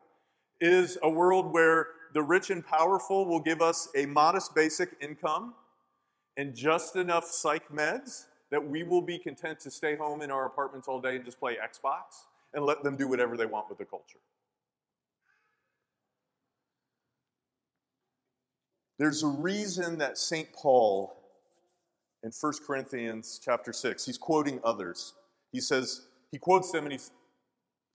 is 0.59 0.97
a 1.03 1.09
world 1.09 1.53
where 1.53 1.87
the 2.13 2.21
rich 2.21 2.49
and 2.49 2.65
powerful 2.65 3.25
will 3.25 3.39
give 3.39 3.61
us 3.61 3.89
a 3.95 4.05
modest 4.05 4.55
basic 4.55 4.95
income 5.01 5.53
and 6.37 6.55
just 6.55 6.95
enough 6.95 7.25
psych 7.25 7.69
meds 7.69 8.25
that 8.53 8.63
we 8.63 8.83
will 8.83 9.01
be 9.01 9.17
content 9.17 9.60
to 9.60 9.72
stay 9.72 9.95
home 9.95 10.22
in 10.22 10.29
our 10.29 10.45
apartments 10.45 10.88
all 10.88 11.01
day 11.01 11.15
and 11.15 11.25
just 11.25 11.39
play 11.39 11.55
Xbox 11.55 12.27
and 12.53 12.63
let 12.63 12.83
them 12.83 12.95
do 12.95 13.07
whatever 13.07 13.36
they 13.36 13.48
want 13.48 13.67
with 13.67 13.79
the 13.79 13.83
culture. 13.83 14.19
There's 19.00 19.24
a 19.24 19.27
reason 19.27 19.98
that 19.98 20.19
St. 20.19 20.53
Paul 20.53 21.17
in 22.22 22.29
1 22.39 22.53
Corinthians 22.63 23.41
chapter 23.43 23.74
6, 23.74 24.05
he's 24.05 24.19
quoting 24.19 24.60
others. 24.63 25.15
He 25.51 25.60
says, 25.60 26.03
he 26.31 26.38
quotes 26.38 26.72
them 26.72 26.83
and 26.83 26.93
he 26.93 27.00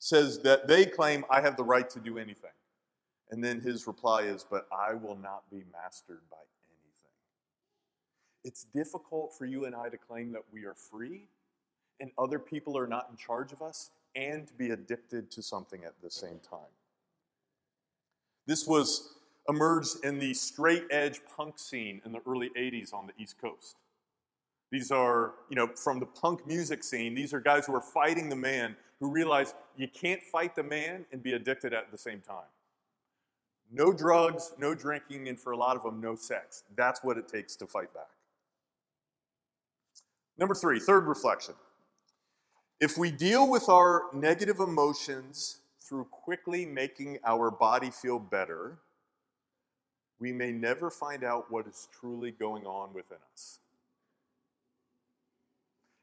says 0.01 0.41
that 0.41 0.67
they 0.67 0.87
claim, 0.87 1.25
I 1.31 1.41
have 1.41 1.57
the 1.57 1.63
right 1.63 1.89
to 1.91 2.01
do 2.01 2.19
anything. 2.19 2.51
And 3.31 3.45
then 3.45 3.61
his 3.61 3.87
reply 3.87 4.23
is, 4.23 4.45
But 4.51 4.67
I 4.73 4.95
will 4.95 5.17
not 5.17 5.49
be 5.53 5.63
mastered 5.73 6.23
by. 6.29 6.39
It's 8.49 8.65
difficult 8.65 9.35
for 9.37 9.45
you 9.45 9.67
and 9.67 9.75
I 9.75 9.91
to 9.91 9.99
claim 9.99 10.33
that 10.33 10.41
we 10.51 10.65
are 10.65 10.73
free 10.73 11.29
and 12.01 12.11
other 12.17 12.39
people 12.39 12.79
are 12.79 12.87
not 12.87 13.09
in 13.11 13.17
charge 13.19 13.53
of 13.53 13.61
us 13.61 13.91
and 14.17 14.49
to 14.49 14.55
be 14.55 14.71
addicted 14.71 15.31
to 15.33 15.43
something 15.43 15.85
at 15.85 15.93
the 16.03 16.11
same 16.11 16.41
time. 16.49 16.73
This 18.47 18.67
was 18.67 19.17
emerged 19.51 20.03
in 20.03 20.19
the 20.19 20.33
straight 20.33 20.85
edge 20.91 21.21
punk 21.37 21.59
scene 21.59 22.01
in 22.07 22.13
the 22.13 22.21
early 22.27 22.49
80s 22.59 22.95
on 22.95 23.07
the 23.07 23.23
East 23.23 23.39
Coast. 23.39 23.77
These 24.73 24.91
are, 24.91 25.35
you 25.51 25.57
know, 25.57 25.67
from 25.67 26.01
the 26.01 26.07
punk 26.07 26.47
music 26.47 26.83
scene, 26.83 27.15
these 27.15 27.35
are 27.35 27.41
guys 27.41 27.67
who 27.67 27.75
are 27.75 27.83
fighting 27.83 28.31
the 28.31 28.37
man 28.37 28.77
who 28.99 29.11
realize 29.11 29.53
you 29.77 29.89
can't 29.89 30.23
fight 30.23 30.57
the 30.57 30.63
man 30.63 31.05
and 31.13 31.23
be 31.23 31.35
addicted 31.35 31.75
at 31.75 31.93
the 31.93 31.99
same 31.99 32.23
time. 32.23 32.49
No 33.71 33.93
drugs, 33.93 34.55
no 34.59 34.75
drinking, 34.75 35.29
and 35.29 35.39
for 35.39 35.53
a 35.53 35.57
lot 35.59 35.77
of 35.77 35.83
them, 35.83 36.01
no 36.01 36.15
sex. 36.15 36.63
That's 36.75 37.05
what 37.05 37.19
it 37.19 37.29
takes 37.29 37.55
to 37.57 37.67
fight 37.67 37.93
back. 37.93 38.09
Number 40.39 40.55
three, 40.55 40.79
third 40.79 41.07
reflection. 41.07 41.55
If 42.81 42.97
we 42.97 43.11
deal 43.11 43.49
with 43.51 43.69
our 43.69 44.05
negative 44.13 44.61
emotions 44.61 45.59
through 45.81 46.05
quickly 46.05 46.65
making 46.65 47.19
our 47.25 47.51
body 47.51 47.91
feel 47.91 48.21
better, 48.21 48.79
we 50.21 50.33
may 50.33 50.53
never 50.53 50.91
find 50.91 51.25
out 51.25 51.51
what 51.51 51.67
is 51.67 51.89
truly 51.99 52.31
going 52.31 52.67
on 52.67 52.95
within 52.95 53.19
us. 53.33 53.59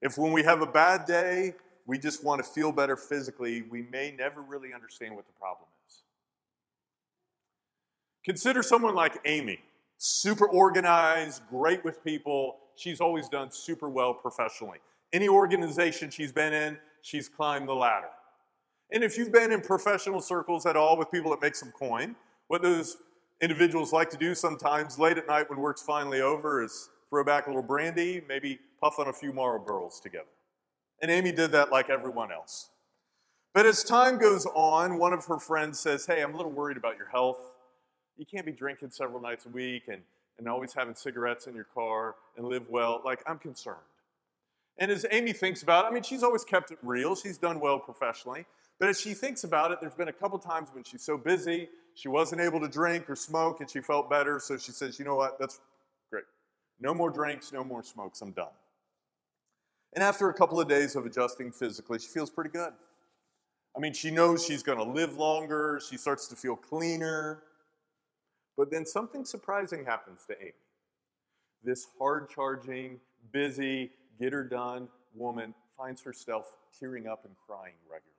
If 0.01 0.18
when 0.18 0.34
we 0.34 0.44
have 0.44 0.62
a 0.62 0.68
bad 0.68 1.06
day, 1.06 1.56
we 1.86 1.98
just 1.98 2.24
want 2.24 2.44
to 2.44 2.50
feel 2.50 2.72
better 2.72 2.98
physically, 2.98 3.62
we 3.62 3.84
may 3.84 4.13
never 4.18 4.42
really 4.42 4.74
understand 4.74 5.15
what 5.15 5.25
the 5.27 5.34
problem 5.34 5.70
is. 5.88 6.01
Consider 8.25 8.63
someone 8.63 8.96
like 8.96 9.20
Amy, 9.25 9.60
super 9.98 10.48
organized, 10.48 11.42
great 11.50 11.86
with 11.86 12.04
people. 12.04 12.58
She's 12.75 13.01
always 13.01 13.29
done 13.29 13.51
super 13.51 13.89
well 13.89 14.13
professionally. 14.13 14.79
Any 15.13 15.29
organization 15.29 16.10
she's 16.10 16.32
been 16.32 16.53
in, 16.53 16.77
she's 17.01 17.29
climbed 17.29 17.67
the 17.67 17.74
ladder. 17.75 18.10
And 18.91 19.03
if 19.03 19.17
you've 19.17 19.32
been 19.32 19.51
in 19.51 19.62
professional 19.62 20.22
circles 20.22 20.65
at 20.65 20.75
all 20.75 20.98
with 20.98 21.12
people 21.12 21.32
that 21.32 21.41
make 21.41 21.55
some 21.55 21.72
coin, 21.72 22.15
what 22.48 22.62
those 22.62 22.98
individuals 23.41 23.91
like 23.91 24.10
to 24.12 24.17
do 24.17 24.36
sometimes 24.36 25.00
late 25.00 25.17
at 25.17 25.27
night 25.27 25.50
when 25.50 25.60
work's 25.60 25.82
finally 25.82 26.22
over 26.22 26.63
is 26.63 26.89
throw 27.10 27.24
back 27.24 27.48
a 27.48 27.50
little 27.50 27.63
brandy, 27.63 28.22
maybe 28.27 28.60
puff 28.82 29.00
on 29.00 29.08
a 29.08 29.13
few 29.13 29.32
Marlboros 29.32 30.01
together. 30.01 30.25
And 31.01 31.12
Amy 31.12 31.32
did 31.32 31.51
that 31.51 31.72
like 31.72 31.89
everyone 31.89 32.32
else. 32.32 32.70
But 33.53 33.65
as 33.65 33.84
time 33.84 34.17
goes 34.17 34.46
on, 34.53 34.98
one 34.98 35.13
of 35.13 35.25
her 35.25 35.39
friends 35.39 35.79
says, 35.79 36.05
Hey, 36.05 36.22
I'm 36.22 36.34
a 36.34 36.38
little 36.38 36.51
worried 36.51 36.77
about 36.77 36.98
your 36.98 37.08
health. 37.08 37.39
You 38.17 38.25
can't 38.25 38.46
be 38.46 38.51
drinking 38.51 38.91
several 38.91 39.22
nights 39.22 39.46
a 39.46 39.50
week 39.50 39.84
and, 39.88 40.01
and 40.38 40.48
always 40.48 40.74
having 40.74 40.96
cigarettes 40.96 41.48
in 41.48 41.56
your 41.56 41.65
car 41.65 42.15
and 42.38 42.48
live 42.48 42.70
well. 42.70 43.01
Like, 43.06 43.24
I'm 43.25 43.39
concerned. 43.39 43.77
And 44.77 44.92
as 44.92 45.06
Amy 45.12 45.34
thinks 45.34 45.63
about 45.63 45.86
it, 45.86 45.88
I 45.89 45.92
mean, 45.92 46.04
she's 46.04 46.24
always 46.24 46.44
kept 46.44 46.72
it 46.72 46.77
real. 46.82 47.15
She's 47.15 47.38
done 47.38 47.60
well 47.60 47.80
professionally. 47.80 48.46
But 48.80 48.89
as 48.89 49.00
she 49.00 49.13
thinks 49.13 49.46
about 49.46 49.72
it, 49.72 49.80
there's 49.80 49.96
been 49.96 50.10
a 50.10 50.13
couple 50.13 50.38
times 50.38 50.70
when 50.74 50.84
she's 50.84 51.01
so 51.01 51.18
busy, 51.18 51.70
she 51.94 52.10
wasn't 52.10 52.42
able 52.42 52.60
to 52.60 52.68
drink 52.68 53.10
or 53.10 53.15
smoke, 53.15 53.62
and 53.62 53.70
she 53.70 53.80
felt 53.80 54.10
better. 54.10 54.39
So 54.39 54.58
she 54.58 54.74
says, 54.74 55.00
You 55.00 55.06
know 55.06 55.15
what? 55.15 55.39
That's 55.39 55.62
great. 56.12 56.25
No 56.82 56.94
more 56.94 57.10
drinks, 57.10 57.54
no 57.54 57.63
more 57.63 57.84
smokes. 57.84 58.22
I'm 58.22 58.32
done. 58.32 58.48
And 59.94 60.04
after 60.04 60.30
a 60.30 60.34
couple 60.34 60.60
of 60.60 60.68
days 60.68 60.98
of 60.98 61.06
adjusting 61.06 61.54
physically, 61.54 62.00
she 62.00 62.08
feels 62.08 62.30
pretty 62.30 62.50
good. 62.50 62.74
I 63.75 63.80
mean, 63.80 63.94
she 63.94 64.12
knows 64.12 64.46
she's 64.46 64.62
going 64.62 64.77
to 64.77 64.84
live 64.84 65.15
longer, 65.18 65.82
she 65.89 65.96
starts 65.98 66.27
to 66.27 66.36
feel 66.36 66.58
cleaner. 66.58 67.44
But 68.58 68.72
then 68.72 68.86
something 68.86 69.26
surprising 69.26 69.86
happens 69.86 70.26
to 70.28 70.40
Amy. 70.40 70.54
This 71.64 71.88
hard 72.00 72.30
charging, 72.30 73.00
busy, 73.32 73.92
get 74.20 74.34
her 74.34 74.44
done 74.44 74.88
woman 75.14 75.54
finds 75.78 76.02
herself 76.04 76.56
tearing 76.80 77.08
up 77.08 77.26
and 77.26 77.36
crying 77.46 77.74
regularly. 77.84 78.12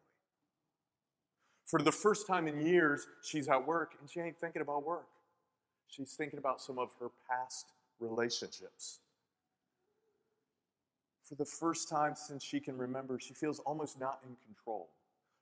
For 1.64 1.80
the 1.80 1.92
first 1.92 2.26
time 2.26 2.46
in 2.48 2.60
years, 2.60 3.06
she's 3.22 3.48
at 3.48 3.66
work 3.66 3.94
and 4.00 4.08
she 4.08 4.20
ain't 4.20 4.38
thinking 4.38 4.62
about 4.62 4.84
work. 4.84 5.08
She's 5.88 6.12
thinking 6.12 6.38
about 6.38 6.60
some 6.60 6.78
of 6.78 6.90
her 7.00 7.10
past 7.28 7.72
relationships. 7.98 9.00
For 11.24 11.34
the 11.34 11.44
first 11.44 11.88
time 11.88 12.14
since 12.14 12.44
she 12.44 12.60
can 12.60 12.78
remember, 12.78 13.18
she 13.18 13.34
feels 13.34 13.58
almost 13.60 13.98
not 13.98 14.20
in 14.24 14.36
control. 14.46 14.90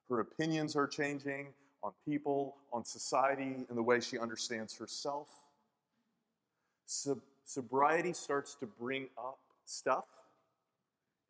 Her 0.09 0.21
opinions 0.21 0.77
are 0.77 0.87
changing 0.87 1.49
on 1.85 1.93
people, 2.07 2.57
on 2.73 2.85
society, 2.85 3.67
and 3.69 3.77
the 3.77 3.83
way 3.83 4.01
she 4.01 4.19
understands 4.19 4.77
herself. 4.77 5.29
Sob- 6.87 7.21
sobriety 7.45 8.15
starts 8.15 8.55
to 8.57 8.67
bring 8.67 9.09
up 9.19 9.39
stuff, 9.67 10.07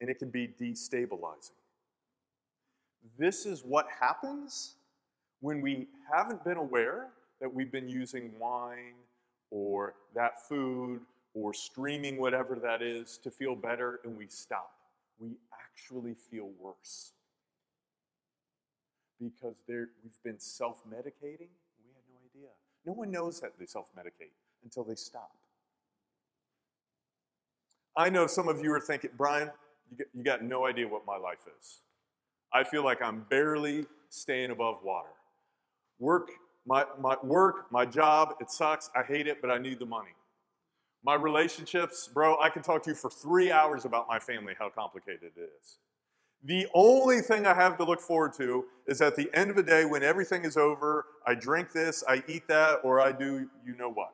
and 0.00 0.08
it 0.08 0.18
can 0.20 0.30
be 0.30 0.46
destabilizing. 0.46 1.50
This 3.18 3.46
is 3.46 3.64
what 3.64 3.86
happens 4.00 4.76
when 5.40 5.60
we 5.60 5.88
haven't 6.10 6.44
been 6.44 6.56
aware 6.56 7.08
that 7.40 7.52
we've 7.52 7.72
been 7.72 7.88
using 7.88 8.30
wine 8.38 8.94
or 9.50 9.94
that 10.14 10.48
food 10.48 11.00
or 11.34 11.52
streaming 11.52 12.16
whatever 12.16 12.54
that 12.54 12.80
is 12.80 13.18
to 13.18 13.30
feel 13.30 13.56
better 13.56 14.00
and 14.04 14.16
we 14.16 14.26
stop. 14.28 14.70
We 15.18 15.36
actually 15.52 16.14
feel 16.14 16.50
worse 16.60 17.12
because 19.30 19.54
we've 19.68 20.22
been 20.22 20.38
self 20.38 20.82
medicating. 20.86 21.50
We 21.78 21.92
had 21.92 22.04
no 22.08 22.18
idea. 22.24 22.48
No 22.86 22.92
one 22.92 23.10
knows 23.10 23.40
that 23.40 23.52
they 23.58 23.66
self 23.66 23.88
medicate 23.96 24.32
until 24.62 24.84
they 24.84 24.94
stop. 24.94 25.32
I 27.96 28.10
know 28.10 28.26
some 28.26 28.48
of 28.48 28.62
you 28.62 28.72
are 28.72 28.80
thinking, 28.80 29.10
Brian, 29.16 29.50
you 29.90 29.96
got, 29.96 30.06
you 30.14 30.24
got 30.24 30.42
no 30.42 30.66
idea 30.66 30.88
what 30.88 31.06
my 31.06 31.16
life 31.16 31.46
is. 31.58 31.78
I 32.52 32.64
feel 32.64 32.84
like 32.84 33.00
I'm 33.02 33.24
barely 33.30 33.86
staying 34.08 34.50
above 34.50 34.78
water. 34.82 35.10
Work, 35.98 36.30
my, 36.66 36.84
my 37.00 37.16
work, 37.22 37.70
my 37.70 37.84
job, 37.84 38.34
it 38.40 38.50
sucks. 38.50 38.90
I 38.96 39.02
hate 39.02 39.26
it, 39.26 39.40
but 39.40 39.50
I 39.50 39.58
need 39.58 39.78
the 39.78 39.86
money. 39.86 40.14
My 41.04 41.14
relationships, 41.14 42.08
bro, 42.12 42.38
I 42.40 42.48
can 42.48 42.62
talk 42.62 42.82
to 42.84 42.90
you 42.90 42.96
for 42.96 43.10
three 43.10 43.52
hours 43.52 43.84
about 43.84 44.08
my 44.08 44.18
family, 44.18 44.54
how 44.58 44.70
complicated 44.70 45.32
it 45.36 45.50
is. 45.60 45.78
The 46.46 46.66
only 46.74 47.22
thing 47.22 47.46
I 47.46 47.54
have 47.54 47.78
to 47.78 47.84
look 47.84 48.02
forward 48.02 48.34
to 48.34 48.66
is 48.86 49.00
at 49.00 49.16
the 49.16 49.30
end 49.32 49.48
of 49.48 49.56
the 49.56 49.62
day, 49.62 49.86
when 49.86 50.02
everything 50.02 50.44
is 50.44 50.58
over, 50.58 51.06
I 51.26 51.34
drink 51.34 51.72
this, 51.72 52.04
I 52.06 52.22
eat 52.28 52.46
that, 52.48 52.80
or 52.84 53.00
I 53.00 53.12
do 53.12 53.48
you 53.64 53.74
know 53.76 53.90
what. 53.90 54.12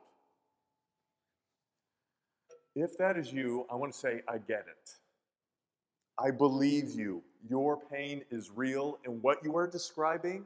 If 2.77 2.97
that 2.99 3.17
is 3.17 3.33
you, 3.33 3.67
I 3.69 3.75
want 3.75 3.93
to 3.93 3.99
say, 3.99 4.23
I 4.29 4.39
get 4.39 4.67
it. 4.69 4.93
I 6.17 6.31
believe 6.31 6.91
you. 6.91 7.23
Your 7.49 7.77
pain 7.77 8.23
is 8.31 8.51
real, 8.55 8.99
and 9.05 9.21
what 9.23 9.43
you 9.45 9.57
are 9.57 9.67
describing, 9.67 10.45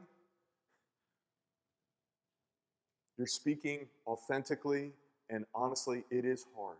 you're 3.15 3.27
speaking 3.27 3.85
authentically, 4.07 4.91
and 5.29 5.45
honestly, 5.53 6.03
it 6.09 6.25
is 6.25 6.47
hard. 6.57 6.77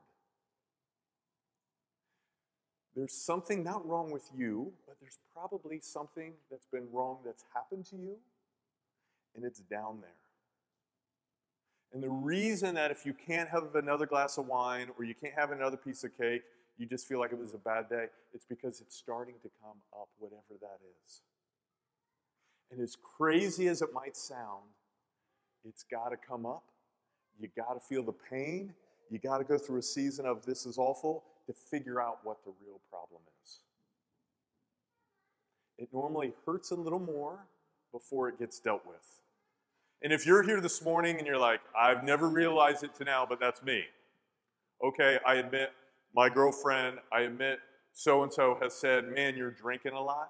There's 2.95 3.13
something 3.13 3.63
not 3.63 3.85
wrong 3.87 4.09
with 4.09 4.29
you, 4.35 4.71
but 4.87 4.95
there's 5.01 5.19
probably 5.33 5.79
something 5.81 6.33
that's 6.49 6.67
been 6.67 6.87
wrong 6.93 7.17
that's 7.25 7.43
happened 7.53 7.85
to 7.87 7.97
you, 7.97 8.15
and 9.35 9.43
it's 9.43 9.59
down 9.59 9.99
there. 9.99 10.09
And 11.93 12.01
the 12.01 12.09
reason 12.09 12.75
that 12.75 12.91
if 12.91 13.05
you 13.05 13.13
can't 13.13 13.49
have 13.49 13.75
another 13.75 14.05
glass 14.05 14.37
of 14.37 14.47
wine 14.47 14.87
or 14.97 15.03
you 15.03 15.13
can't 15.13 15.33
have 15.33 15.51
another 15.51 15.77
piece 15.77 16.03
of 16.03 16.17
cake, 16.17 16.43
you 16.77 16.85
just 16.85 17.07
feel 17.07 17.19
like 17.19 17.31
it 17.31 17.37
was 17.37 17.53
a 17.53 17.57
bad 17.57 17.89
day, 17.89 18.05
it's 18.33 18.45
because 18.45 18.81
it's 18.81 18.95
starting 18.95 19.35
to 19.43 19.49
come 19.61 19.77
up, 19.93 20.09
whatever 20.17 20.41
that 20.61 20.79
is. 21.05 21.21
And 22.71 22.81
as 22.81 22.95
crazy 22.95 23.67
as 23.67 23.81
it 23.81 23.93
might 23.93 24.17
sound, 24.17 24.63
it's 25.67 25.83
got 25.83 26.09
to 26.09 26.17
come 26.17 26.45
up. 26.45 26.63
You 27.39 27.49
got 27.55 27.73
to 27.73 27.79
feel 27.79 28.03
the 28.03 28.13
pain. 28.13 28.73
You 29.09 29.19
got 29.19 29.37
to 29.37 29.43
go 29.43 29.57
through 29.57 29.79
a 29.79 29.83
season 29.83 30.25
of 30.25 30.45
this 30.45 30.65
is 30.65 30.77
awful 30.77 31.23
to 31.47 31.53
figure 31.53 32.01
out 32.01 32.19
what 32.23 32.43
the 32.45 32.51
real 32.65 32.79
problem 32.89 33.21
is. 33.43 33.59
It 35.77 35.89
normally 35.93 36.33
hurts 36.45 36.71
a 36.71 36.75
little 36.75 36.99
more 36.99 37.47
before 37.91 38.29
it 38.29 38.39
gets 38.39 38.59
dealt 38.59 38.85
with. 38.85 39.21
And 40.01 40.13
if 40.13 40.25
you're 40.25 40.43
here 40.43 40.61
this 40.61 40.83
morning 40.83 41.17
and 41.17 41.25
you're 41.25 41.39
like, 41.39 41.61
I've 41.77 42.03
never 42.03 42.29
realized 42.29 42.83
it 42.83 42.95
to 42.95 43.03
now, 43.03 43.25
but 43.27 43.39
that's 43.39 43.63
me. 43.63 43.83
Okay, 44.83 45.19
I 45.25 45.35
admit 45.35 45.71
my 46.13 46.29
girlfriend, 46.29 46.97
I 47.11 47.21
admit 47.21 47.59
so 47.93 48.23
and 48.23 48.31
so 48.31 48.57
has 48.61 48.73
said, 48.73 49.09
Man, 49.09 49.35
you're 49.35 49.51
drinking 49.51 49.93
a 49.93 50.01
lot. 50.01 50.29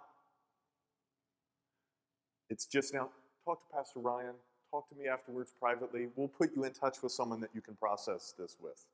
It's 2.49 2.65
just 2.65 2.93
now, 2.93 3.09
talk 3.43 3.67
to 3.67 3.75
Pastor 3.75 3.99
Ryan, 3.99 4.35
talk 4.71 4.87
to 4.89 4.95
me 4.95 5.07
afterwards 5.07 5.53
privately. 5.59 6.07
We'll 6.15 6.27
put 6.27 6.55
you 6.55 6.63
in 6.63 6.73
touch 6.73 7.01
with 7.01 7.11
someone 7.11 7.41
that 7.41 7.49
you 7.53 7.61
can 7.61 7.75
process 7.75 8.33
this 8.37 8.57
with 8.61 8.85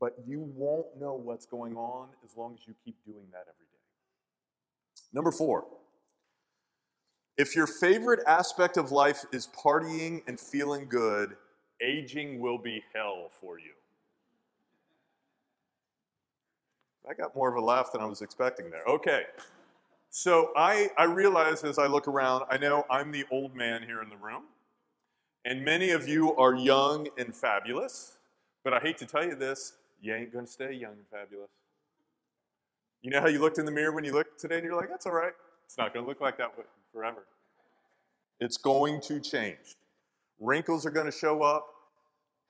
but 0.00 0.14
you 0.26 0.50
won't 0.54 0.86
know 1.00 1.14
what's 1.14 1.46
going 1.46 1.76
on 1.76 2.08
as 2.24 2.36
long 2.36 2.54
as 2.54 2.66
you 2.66 2.74
keep 2.84 2.96
doing 3.04 3.26
that 3.32 3.42
every 3.42 3.66
day. 3.66 3.78
Number 5.12 5.32
four, 5.32 5.64
if 7.36 7.54
your 7.54 7.66
favorite 7.66 8.20
aspect 8.26 8.76
of 8.76 8.90
life 8.90 9.24
is 9.32 9.48
partying 9.48 10.22
and 10.26 10.38
feeling 10.38 10.88
good, 10.88 11.36
aging 11.80 12.40
will 12.40 12.58
be 12.58 12.82
hell 12.94 13.28
for 13.40 13.58
you. 13.58 13.72
I 17.08 17.14
got 17.14 17.34
more 17.34 17.48
of 17.48 17.56
a 17.56 17.64
laugh 17.64 17.90
than 17.92 18.02
I 18.02 18.04
was 18.04 18.20
expecting 18.20 18.70
there. 18.70 18.82
Okay. 18.86 19.22
So 20.10 20.50
I, 20.56 20.90
I 20.98 21.04
realize 21.04 21.64
as 21.64 21.78
I 21.78 21.86
look 21.86 22.08
around, 22.08 22.44
I 22.50 22.58
know 22.58 22.84
I'm 22.90 23.12
the 23.12 23.24
old 23.30 23.54
man 23.54 23.82
here 23.82 24.02
in 24.02 24.10
the 24.10 24.16
room, 24.16 24.44
and 25.44 25.64
many 25.64 25.90
of 25.90 26.08
you 26.08 26.34
are 26.36 26.54
young 26.54 27.08
and 27.16 27.34
fabulous. 27.34 28.18
But 28.64 28.74
I 28.74 28.80
hate 28.80 28.98
to 28.98 29.06
tell 29.06 29.24
you 29.24 29.34
this, 29.34 29.77
you 30.00 30.14
ain't 30.14 30.32
going 30.32 30.46
to 30.46 30.50
stay 30.50 30.72
young 30.72 30.92
and 30.92 31.06
fabulous. 31.10 31.50
You 33.02 33.10
know 33.10 33.20
how 33.20 33.28
you 33.28 33.40
looked 33.40 33.58
in 33.58 33.64
the 33.64 33.70
mirror 33.70 33.92
when 33.92 34.04
you 34.04 34.12
looked 34.12 34.40
today 34.40 34.56
and 34.56 34.64
you're 34.64 34.76
like, 34.76 34.88
that's 34.88 35.06
all 35.06 35.12
right. 35.12 35.32
It's 35.66 35.78
not 35.78 35.92
going 35.92 36.04
to 36.04 36.08
look 36.08 36.20
like 36.20 36.38
that 36.38 36.52
forever. 36.92 37.24
It's 38.40 38.56
going 38.56 39.00
to 39.02 39.20
change. 39.20 39.76
Wrinkles 40.40 40.86
are 40.86 40.90
going 40.90 41.06
to 41.06 41.12
show 41.12 41.42
up. 41.42 41.66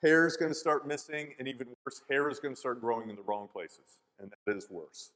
Hair 0.03 0.27
is 0.27 0.37
going 0.37 0.51
to 0.51 0.55
start 0.55 0.87
missing. 0.87 1.35
And 1.39 1.49
even 1.49 1.69
worse, 1.85 2.03
hair 2.09 2.31
is 2.31 2.39
going 2.39 2.55
to 2.55 2.59
start 2.59 2.81
growing 2.81 3.11
in 3.11 3.17
the 3.17 3.23
wrong 3.23 3.49
places. 3.53 4.01
And 4.21 4.33
that 4.47 4.57
is 4.57 4.69
worse. 4.71 5.11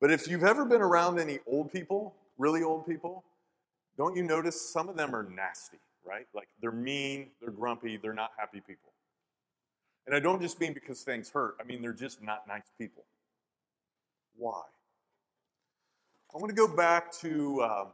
But 0.00 0.10
if 0.10 0.28
you've 0.28 0.44
ever 0.44 0.64
been 0.64 0.82
around 0.82 1.18
any 1.18 1.38
old 1.46 1.72
people, 1.72 2.14
really 2.36 2.62
old 2.62 2.86
people, 2.86 3.24
don't 3.96 4.16
you 4.16 4.22
notice 4.22 4.60
some 4.60 4.88
of 4.88 4.96
them 4.96 5.14
are 5.14 5.24
nasty, 5.24 5.78
right? 6.06 6.26
Like 6.34 6.48
they're 6.60 6.70
mean, 6.70 7.30
they're 7.40 7.50
grumpy, 7.50 7.96
they're 7.96 8.14
not 8.14 8.30
happy 8.38 8.60
people. 8.60 8.92
And 10.08 10.16
I 10.16 10.20
don't 10.20 10.40
just 10.40 10.58
mean 10.58 10.72
because 10.72 11.02
things 11.02 11.28
hurt, 11.28 11.56
I 11.60 11.64
mean 11.64 11.82
they're 11.82 11.92
just 11.92 12.22
not 12.22 12.48
nice 12.48 12.72
people. 12.78 13.04
Why? 14.38 14.62
I 16.34 16.38
want 16.38 16.48
to 16.48 16.54
go 16.54 16.66
back 16.66 17.12
to, 17.20 17.60
uh, 17.60 17.84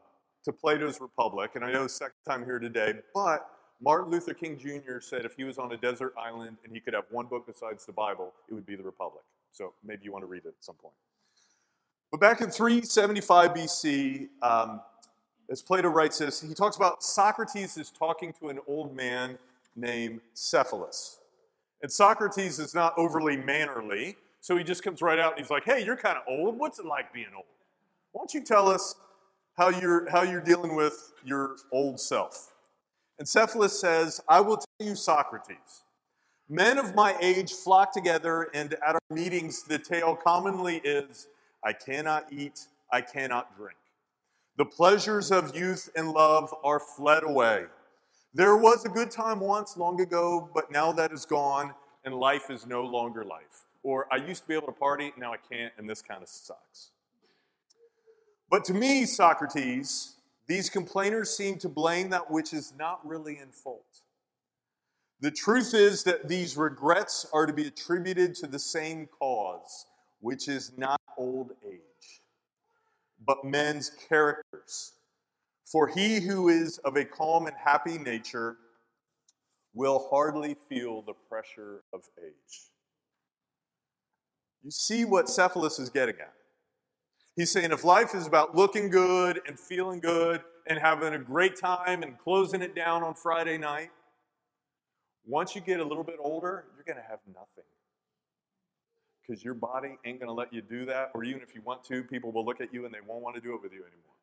to 0.45 0.53
Plato's 0.53 1.01
Republic, 1.01 1.51
and 1.57 1.65
I 1.65 1.73
know 1.73 1.83
it's 1.83 1.99
the 1.99 2.05
second 2.05 2.15
time 2.25 2.45
here 2.45 2.61
today, 2.61 2.95
but 3.13 3.51
Martin 3.83 4.13
Luther 4.13 4.33
King 4.33 4.57
Jr. 4.57 5.01
said 5.01 5.25
if 5.25 5.35
he 5.35 5.43
was 5.43 5.59
on 5.59 5.73
a 5.73 5.77
desert 5.77 6.15
island 6.17 6.59
and 6.63 6.73
he 6.73 6.79
could 6.79 6.95
have 6.95 7.07
one 7.11 7.27
book 7.27 7.49
besides 7.49 7.85
the 7.85 7.93
Bible, 7.93 8.33
it 8.49 8.55
would 8.55 8.65
be 8.65 8.77
the 8.77 8.85
Republic. 8.85 9.25
So 9.51 9.73
maybe 9.85 10.05
you 10.05 10.13
want 10.13 10.23
to 10.23 10.29
read 10.29 10.45
it 10.45 10.55
at 10.57 10.65
some 10.65 10.77
point. 10.77 10.95
But 12.13 12.21
back 12.21 12.41
in 12.41 12.49
375 12.49 13.55
BC, 13.55 14.29
um, 14.41 14.81
as 15.51 15.63
Plato 15.63 15.89
writes 15.89 16.19
this, 16.19 16.43
he 16.43 16.55
talks 16.55 16.77
about 16.77 17.03
Socrates 17.03 17.77
is 17.77 17.91
talking 17.91 18.33
to 18.41 18.51
an 18.51 18.61
old 18.69 18.95
man 18.95 19.37
named 19.75 20.21
Cephalus. 20.33 21.19
And 21.85 21.93
Socrates 21.93 22.59
is 22.61 22.75
not 22.75 22.95
overly 22.97 23.37
mannerly, 23.37 24.17
so 24.41 24.57
he 24.57 24.65
just 24.65 24.83
comes 24.83 25.03
right 25.03 25.19
out 25.19 25.33
and 25.33 25.41
he's 25.41 25.51
like, 25.51 25.67
hey, 25.67 25.85
you're 25.85 25.99
kind 25.99 26.17
of 26.17 26.23
old. 26.27 26.59
What's 26.59 26.79
it 26.79 26.87
like 26.87 27.13
being 27.13 27.27
old? 27.37 27.45
Why 28.13 28.21
don't 28.21 28.33
you 28.33 28.43
tell 28.43 28.71
us 28.71 28.95
how 29.59 29.69
you're, 29.69 30.09
how 30.09 30.23
you're 30.23 30.41
dealing 30.41 30.75
with 30.77 31.13
your 31.27 31.57
old 31.71 32.01
self? 32.01 32.55
And 33.19 33.29
Cephalus 33.29 33.79
says, 33.79 34.23
I 34.27 34.41
will 34.41 34.57
tell 34.57 34.89
you, 34.89 34.97
Socrates. 34.97 35.83
Men 36.49 36.79
of 36.79 36.95
my 36.95 37.19
age 37.21 37.53
flock 37.53 37.93
together, 37.93 38.49
and 38.55 38.73
at 38.73 38.95
our 38.95 39.01
meetings, 39.11 39.65
the 39.65 39.79
tale 39.79 40.17
commonly 40.17 40.81
is 40.85 41.27
I 41.63 41.75
cannot 41.75 42.33
eat, 42.33 42.61
I 42.91 43.03
cannot 43.03 43.59
drink. 43.59 43.77
The 44.57 44.65
pleasures 44.65 45.31
of 45.31 45.55
youth 45.55 45.91
and 45.95 46.13
love 46.13 46.55
are 46.65 46.81
fled 46.81 47.25
away. 47.25 47.65
There 48.35 48.57
was 48.57 48.85
a 48.85 48.89
good 48.89 49.11
time 49.11 49.41
once 49.41 49.77
long 49.77 50.01
ago, 50.01 50.51
but 50.53 50.71
now 50.71 50.91
that 50.93 51.13
is 51.13 51.25
gone, 51.25 51.73
and 52.05 52.15
life 52.15 52.51
is 52.51 52.67
no 52.67 52.83
longer 52.83 53.25
life. 53.25 53.65
Or 53.83 54.07
I 54.13 54.17
used 54.17 54.43
to 54.43 54.49
be 54.49 54.55
able 54.55 54.67
to 54.67 54.73
party, 54.73 55.13
now 55.17 55.33
I 55.33 55.37
can't, 55.37 55.73
and 55.79 55.89
this 55.89 56.03
kind 56.03 56.23
of 56.23 56.29
sucks. 56.29 56.91
But 58.51 58.65
to 58.65 58.75
me, 58.75 59.07
Socrates, 59.07 60.17
these 60.47 60.69
complainers 60.69 61.31
seem 61.31 61.59
to 61.59 61.69
blame 61.69 62.11
that 62.11 62.31
which 62.31 62.53
is 62.53 62.73
not 62.79 63.07
really 63.07 63.39
in 63.39 63.51
fault. 63.53 64.03
The 65.21 65.31
truth 65.31 65.73
is 65.73 66.03
that 66.05 66.29
these 66.29 66.57
regrets 66.57 67.27
are 67.33 67.47
to 67.47 67.53
be 67.53 67.69
attributed 67.69 68.35
to 68.37 68.47
the 68.47 68.59
same 68.59 69.07
cause, 69.07 69.87
which 70.21 70.49
is 70.49 70.73
not 70.77 71.01
old 71.17 71.53
age 71.65 71.81
but 73.27 73.45
men's 73.45 73.91
characters. 74.09 74.94
For 75.65 75.89
he 75.89 76.21
who 76.21 76.49
is 76.49 76.79
of 76.79 76.97
a 76.97 77.05
calm 77.05 77.47
and 77.47 77.57
happy 77.57 77.99
nature 77.99 78.57
will 79.73 80.09
hardly 80.11 80.57
feel 80.69 81.03
the 81.03 81.15
pressure 81.29 81.83
of 81.93 82.03
age. 82.23 82.69
You 84.63 84.71
see 84.71 85.05
what 85.05 85.29
Cephalus 85.29 85.79
is 85.79 85.91
getting 85.91 86.17
at. 86.21 86.33
He's 87.37 87.51
saying 87.51 87.73
if 87.73 87.85
life 87.85 88.15
is 88.15 88.27
about 88.27 88.55
looking 88.55 88.89
good 88.89 89.41
and 89.47 89.59
feeling 89.59 90.01
good 90.01 90.43
and 90.69 90.79
having 90.79 91.13
a 91.13 91.19
great 91.19 91.57
time 91.57 92.03
and 92.03 92.19
closing 92.19 92.63
it 92.63 92.75
down 92.75 93.03
on 93.03 93.15
Friday 93.15 93.59
night, 93.59 93.91
once 95.27 95.55
you 95.55 95.61
get 95.61 95.81
a 95.81 95.85
little 95.85 96.05
bit 96.05 96.17
older, 96.21 96.67
you're 96.77 96.85
going 96.85 97.03
to 97.03 97.11
have 97.11 97.19
nothing 97.27 97.65
because 99.27 99.43
your 99.43 99.55
body 99.55 99.97
ain't 100.05 100.21
going 100.21 100.29
to 100.29 100.35
let 100.35 100.53
you 100.53 100.63
do 100.63 100.85
that. 100.87 101.11
Or 101.15 101.25
even 101.25 101.41
if 101.43 101.55
you 101.55 101.63
want 101.63 101.83
to, 101.85 102.05
people 102.05 102.31
will 102.31 102.45
look 102.45 102.61
at 102.61 102.73
you 102.73 102.85
and 102.85 102.95
they 102.95 103.01
won't 103.07 103.23
want 103.23 103.35
to 103.37 103.43
do 103.43 103.55
it 103.55 103.63
with 103.63 103.73
you 103.73 103.81
anymore. 103.81 104.15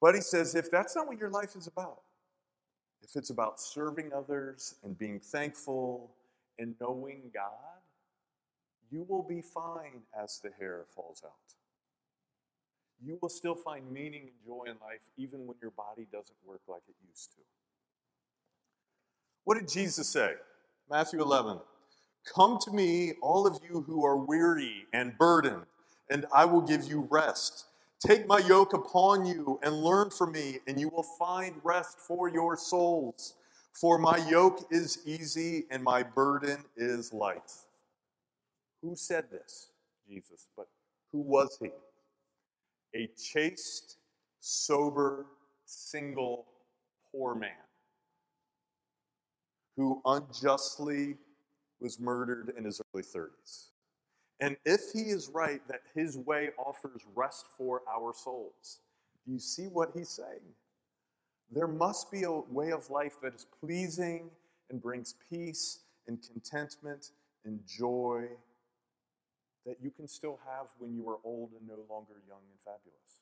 But 0.00 0.14
he 0.14 0.20
says, 0.20 0.54
if 0.54 0.70
that's 0.70 0.94
not 0.94 1.06
what 1.06 1.18
your 1.18 1.30
life 1.30 1.56
is 1.56 1.66
about, 1.66 2.00
if 3.02 3.16
it's 3.16 3.30
about 3.30 3.60
serving 3.60 4.12
others 4.12 4.74
and 4.82 4.98
being 4.98 5.20
thankful 5.20 6.10
and 6.58 6.74
knowing 6.80 7.30
God, 7.32 7.80
you 8.90 9.04
will 9.08 9.22
be 9.22 9.42
fine 9.42 10.02
as 10.20 10.40
the 10.42 10.50
hair 10.58 10.84
falls 10.94 11.22
out. 11.24 11.32
You 13.04 13.18
will 13.20 13.28
still 13.28 13.54
find 13.54 13.90
meaning 13.90 14.22
and 14.22 14.44
joy 14.44 14.64
in 14.66 14.76
life 14.80 15.02
even 15.16 15.46
when 15.46 15.56
your 15.60 15.70
body 15.70 16.06
doesn't 16.10 16.36
work 16.44 16.62
like 16.68 16.82
it 16.88 16.94
used 17.08 17.32
to. 17.32 17.38
What 19.44 19.58
did 19.58 19.68
Jesus 19.68 20.08
say? 20.08 20.34
Matthew 20.90 21.20
11. 21.20 21.60
Come 22.34 22.58
to 22.62 22.72
me, 22.72 23.12
all 23.22 23.46
of 23.46 23.60
you 23.62 23.82
who 23.82 24.04
are 24.04 24.16
weary 24.16 24.86
and 24.92 25.16
burdened, 25.16 25.66
and 26.10 26.26
I 26.34 26.44
will 26.44 26.62
give 26.62 26.84
you 26.84 27.06
rest. 27.10 27.66
Take 28.00 28.26
my 28.26 28.38
yoke 28.38 28.72
upon 28.72 29.26
you 29.26 29.58
and 29.62 29.74
learn 29.74 30.10
from 30.10 30.32
me, 30.32 30.58
and 30.66 30.78
you 30.78 30.88
will 30.88 31.06
find 31.18 31.54
rest 31.64 31.98
for 31.98 32.28
your 32.28 32.56
souls. 32.56 33.34
For 33.72 33.98
my 33.98 34.16
yoke 34.28 34.66
is 34.70 35.00
easy 35.04 35.64
and 35.70 35.82
my 35.82 36.02
burden 36.02 36.64
is 36.76 37.12
light. 37.12 37.52
Who 38.82 38.96
said 38.96 39.30
this? 39.30 39.68
Jesus. 40.08 40.48
But 40.56 40.68
who 41.12 41.20
was 41.20 41.58
he? 41.60 41.70
A 42.94 43.08
chaste, 43.18 43.98
sober, 44.40 45.26
single, 45.66 46.46
poor 47.12 47.34
man 47.34 47.50
who 49.76 50.00
unjustly 50.06 51.16
was 51.80 52.00
murdered 52.00 52.52
in 52.56 52.64
his 52.64 52.80
early 52.94 53.04
30s. 53.04 53.66
And 54.40 54.56
if 54.64 54.92
he 54.92 55.00
is 55.00 55.30
right 55.32 55.60
that 55.68 55.80
his 55.94 56.18
way 56.18 56.50
offers 56.58 57.02
rest 57.14 57.46
for 57.56 57.82
our 57.90 58.12
souls, 58.12 58.80
do 59.24 59.32
you 59.32 59.38
see 59.38 59.66
what 59.66 59.90
he's 59.94 60.10
saying? 60.10 60.54
There 61.50 61.68
must 61.68 62.10
be 62.10 62.24
a 62.24 62.32
way 62.32 62.72
of 62.72 62.90
life 62.90 63.16
that 63.22 63.34
is 63.34 63.46
pleasing 63.60 64.30
and 64.68 64.82
brings 64.82 65.14
peace 65.30 65.80
and 66.06 66.18
contentment 66.22 67.12
and 67.44 67.60
joy 67.66 68.26
that 69.64 69.76
you 69.82 69.90
can 69.90 70.06
still 70.06 70.38
have 70.46 70.66
when 70.78 70.94
you 70.94 71.08
are 71.08 71.18
old 71.24 71.50
and 71.58 71.66
no 71.66 71.78
longer 71.88 72.14
young 72.28 72.40
and 72.50 72.60
fabulous. 72.64 73.20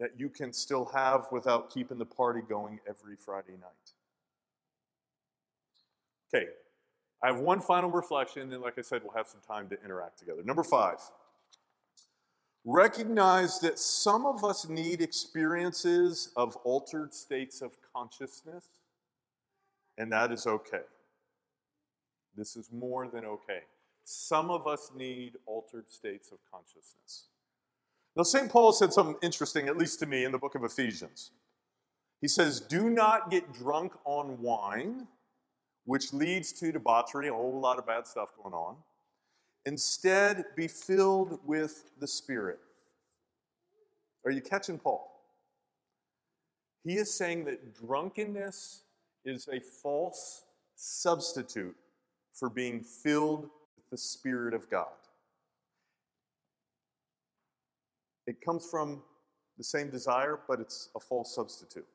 That 0.00 0.18
you 0.18 0.28
can 0.28 0.52
still 0.52 0.90
have 0.94 1.26
without 1.30 1.70
keeping 1.70 1.98
the 1.98 2.06
party 2.06 2.40
going 2.48 2.80
every 2.88 3.16
Friday 3.16 3.52
night. 3.60 3.92
Okay, 6.34 6.48
I 7.22 7.28
have 7.28 7.38
one 7.38 7.60
final 7.60 7.90
reflection, 7.90 8.52
and 8.52 8.62
like 8.62 8.78
I 8.78 8.82
said, 8.82 9.02
we'll 9.04 9.16
have 9.16 9.28
some 9.28 9.40
time 9.46 9.68
to 9.68 9.76
interact 9.84 10.18
together. 10.18 10.42
Number 10.42 10.64
five, 10.64 10.98
recognize 12.64 13.60
that 13.60 13.78
some 13.78 14.26
of 14.26 14.44
us 14.44 14.68
need 14.68 15.00
experiences 15.00 16.30
of 16.36 16.56
altered 16.56 17.14
states 17.14 17.62
of 17.62 17.76
consciousness, 17.94 18.64
and 19.96 20.10
that 20.10 20.32
is 20.32 20.46
okay. 20.46 20.82
This 22.36 22.56
is 22.56 22.72
more 22.72 23.06
than 23.06 23.24
okay. 23.24 23.60
Some 24.04 24.50
of 24.50 24.66
us 24.66 24.90
need 24.94 25.36
altered 25.46 25.90
states 25.90 26.32
of 26.32 26.38
consciousness. 26.50 27.26
Now, 28.16 28.24
St. 28.24 28.50
Paul 28.50 28.72
said 28.72 28.92
something 28.92 29.16
interesting, 29.22 29.68
at 29.68 29.76
least 29.76 30.00
to 30.00 30.06
me, 30.06 30.24
in 30.24 30.32
the 30.32 30.38
book 30.38 30.54
of 30.54 30.64
Ephesians. 30.64 31.30
He 32.20 32.28
says, 32.28 32.60
Do 32.60 32.90
not 32.90 33.30
get 33.30 33.52
drunk 33.52 33.92
on 34.04 34.40
wine 34.42 35.06
which 35.84 36.12
leads 36.12 36.52
to 36.52 36.72
debauchery, 36.72 37.28
a 37.28 37.32
whole 37.32 37.60
lot 37.60 37.78
of 37.78 37.86
bad 37.86 38.06
stuff 38.06 38.30
going 38.40 38.54
on. 38.54 38.76
Instead, 39.64 40.44
be 40.56 40.68
filled 40.68 41.38
with 41.44 41.84
the 42.00 42.06
Spirit. 42.06 42.58
Are 44.24 44.30
you 44.30 44.40
catching 44.40 44.78
Paul? 44.78 45.08
He 46.84 46.94
is 46.94 47.12
saying 47.12 47.44
that 47.44 47.74
drunkenness 47.74 48.82
is 49.24 49.48
a 49.48 49.60
false 49.60 50.44
substitute 50.74 51.76
for 52.32 52.48
being 52.48 52.80
filled 52.80 53.42
with 53.76 53.88
the 53.90 53.98
Spirit 53.98 54.54
of 54.54 54.68
God. 54.68 54.88
It 58.26 58.40
comes 58.44 58.66
from 58.68 59.02
the 59.58 59.64
same 59.64 59.90
desire, 59.90 60.40
but 60.48 60.60
it's 60.60 60.88
a 60.96 61.00
false 61.00 61.34
substitute. 61.34 61.86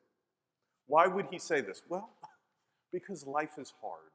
Why 0.86 1.06
would 1.06 1.26
he 1.30 1.38
say 1.38 1.60
this? 1.60 1.82
Well, 1.88 2.10
because 2.92 3.26
life 3.26 3.58
is 3.58 3.72
hard. 3.80 4.10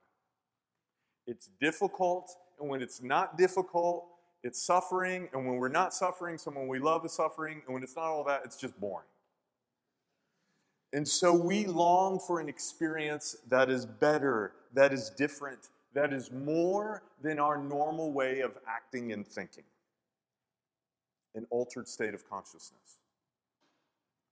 It's 1.26 1.50
difficult, 1.62 2.30
and 2.60 2.70
when 2.70 2.82
it's 2.82 3.02
not 3.02 3.38
difficult, 3.38 4.06
it's 4.44 4.62
suffering, 4.62 5.30
and 5.34 5.48
when 5.48 5.56
we're 5.56 5.70
not 5.70 5.94
suffering, 5.94 6.38
someone 6.38 6.68
we 6.68 6.80
love 6.80 7.06
is 7.06 7.14
suffering, 7.14 7.62
and 7.66 7.74
when 7.74 7.84
it's 7.84 7.96
not 7.96 8.06
all 8.06 8.24
that, 8.26 8.42
it's 8.44 8.58
just 8.58 8.80
boring. 8.80 9.08
And 10.92 11.08
so 11.08 11.34
we 11.34 11.66
long 11.66 12.20
for 12.20 12.40
an 12.40 12.50
experience 12.50 13.36
that 13.50 13.70
is 13.70 13.86
better, 13.86 14.52
that 14.74 14.94
is 14.94 15.10
different, 15.10 15.70
that 15.94 16.12
is 16.12 16.32
more 16.32 17.04
than 17.22 17.40
our 17.40 17.58
normal 17.58 18.12
way 18.12 18.42
of 18.42 18.58
acting 18.68 19.12
and 19.12 19.26
thinking. 19.26 19.64
An 21.36 21.48
altered 21.50 21.88
state 21.88 22.14
of 22.14 22.30
consciousness. 22.30 23.00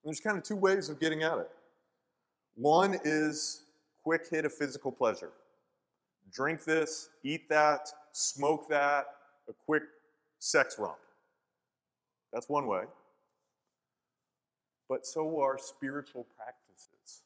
And 0.03 0.09
there's 0.09 0.19
kind 0.19 0.37
of 0.37 0.43
two 0.43 0.55
ways 0.55 0.89
of 0.89 0.99
getting 0.99 1.23
at 1.23 1.37
it. 1.37 1.49
One 2.55 2.99
is 3.03 3.63
quick 4.03 4.27
hit 4.29 4.45
of 4.45 4.53
physical 4.53 4.91
pleasure. 4.91 5.31
Drink 6.31 6.63
this, 6.63 7.09
eat 7.23 7.49
that, 7.49 7.89
smoke 8.11 8.69
that, 8.69 9.05
a 9.49 9.53
quick 9.65 9.83
sex 10.39 10.77
romp. 10.79 10.97
That's 12.31 12.49
one 12.49 12.67
way. 12.67 12.83
But 14.87 15.05
so 15.05 15.41
are 15.41 15.57
spiritual 15.57 16.25
practices. 16.37 17.23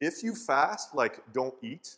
If 0.00 0.22
you 0.22 0.34
fast, 0.34 0.94
like 0.94 1.20
don't 1.32 1.54
eat, 1.62 1.96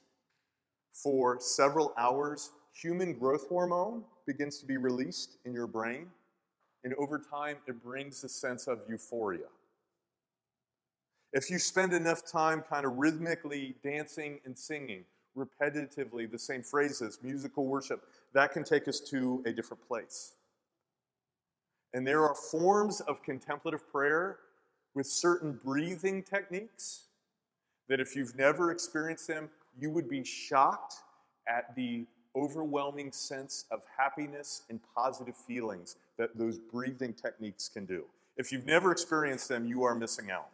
for 0.93 1.39
several 1.41 1.93
hours, 1.97 2.51
human 2.73 3.19
growth 3.19 3.49
hormone 3.49 4.05
begins 4.27 4.59
to 4.59 4.67
be 4.67 4.77
released 4.77 5.39
in 5.45 5.53
your 5.53 5.67
brain, 5.67 6.09
and 6.85 6.95
over 6.95 7.19
time, 7.19 7.57
it 7.67 7.83
brings 7.83 8.23
a 8.25 8.29
sense 8.29 8.67
of 8.67 8.83
euphoria. 8.89 9.47
If 11.33 11.51
you 11.51 11.59
spend 11.59 11.93
enough 11.93 12.23
time 12.31 12.63
kind 12.63 12.87
of 12.87 12.97
rhythmically 12.97 13.75
dancing 13.83 14.41
and 14.45 14.59
singing, 14.59 15.05
repetitively 15.37 16.31
the 16.31 16.39
same 16.39 16.63
phrases, 16.63 17.19
musical 17.23 17.67
worship, 17.67 18.03
that 18.33 18.53
can 18.53 18.65
take 18.65 18.89
us 18.89 18.99
to 19.11 19.43
a 19.47 19.53
different 19.53 19.87
place. 19.87 20.33
And 21.93 22.07
there 22.07 22.25
are 22.25 22.35
forms 22.35 23.01
of 23.01 23.23
contemplative 23.23 23.91
prayer 23.91 24.39
with 24.95 25.07
certain 25.07 25.59
breathing 25.63 26.23
techniques 26.23 27.05
that, 27.89 28.01
if 28.01 28.17
you've 28.17 28.37
never 28.37 28.71
experienced 28.71 29.29
them, 29.29 29.51
you 29.79 29.91
would 29.91 30.09
be 30.09 30.25
shocked 30.25 30.95
at 31.49 31.75
the 31.77 32.07
overwhelming 32.37 33.13
sense 33.13 33.65
of 33.71 33.83
happiness 33.97 34.63
and 34.69 34.81
positive 34.95 35.37
feelings 35.37 35.97
that 36.19 36.37
those 36.37 36.59
breathing 36.59 37.13
techniques 37.13 37.69
can 37.69 37.85
do. 37.85 38.05
If 38.37 38.53
you've 38.53 38.67
never 38.67 38.93
experienced 38.93 39.49
them, 39.49 39.67
you 39.67 39.83
are 39.85 39.95
missing 39.95 40.31
out. 40.31 40.49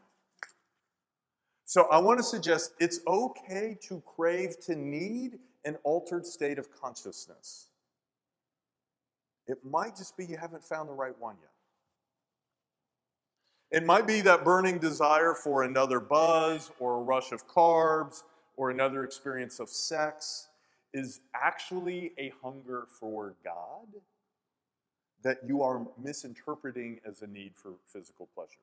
So 1.64 1.86
I 1.90 1.98
want 1.98 2.18
to 2.18 2.24
suggest 2.24 2.72
it's 2.78 3.00
okay 3.06 3.76
to 3.88 4.02
crave, 4.16 4.60
to 4.66 4.76
need 4.76 5.38
an 5.64 5.76
altered 5.82 6.26
state 6.26 6.58
of 6.58 6.68
consciousness. 6.70 7.68
It 9.46 9.58
might 9.64 9.96
just 9.96 10.16
be 10.16 10.26
you 10.26 10.36
haven't 10.36 10.64
found 10.64 10.88
the 10.88 10.94
right 10.94 11.18
one 11.18 11.36
yet. 11.40 11.50
It 13.70 13.84
might 13.84 14.06
be 14.06 14.20
that 14.20 14.44
burning 14.44 14.78
desire 14.78 15.34
for 15.34 15.62
another 15.64 16.00
buzz 16.00 16.70
or 16.78 17.00
a 17.00 17.02
rush 17.02 17.32
of 17.32 17.48
carbs 17.48 18.22
or 18.56 18.70
another 18.70 19.02
experience 19.02 19.58
of 19.58 19.68
sex 19.68 20.48
is 20.92 21.20
actually 21.34 22.12
a 22.18 22.32
hunger 22.42 22.86
for 23.00 23.34
God 23.42 23.88
that 25.24 25.38
you 25.46 25.62
are 25.62 25.86
misinterpreting 26.00 27.00
as 27.04 27.22
a 27.22 27.26
need 27.26 27.52
for 27.56 27.72
physical 27.86 28.28
pleasure. 28.34 28.60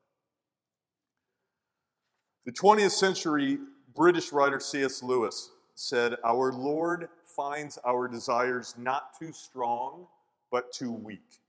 The 2.43 2.51
20th 2.51 2.91
century 2.91 3.60
British 3.95 4.32
writer 4.32 4.60
C.S. 4.60 5.04
Lewis 5.04 5.51
said, 5.75 6.15
Our 6.23 6.51
Lord 6.51 7.10
finds 7.36 7.77
our 7.86 8.08
desires 8.08 8.73
not 8.80 9.12
too 9.19 9.32
strong, 9.32 10.08
but 10.51 10.71
too 10.71 10.91
weak. 10.91 11.39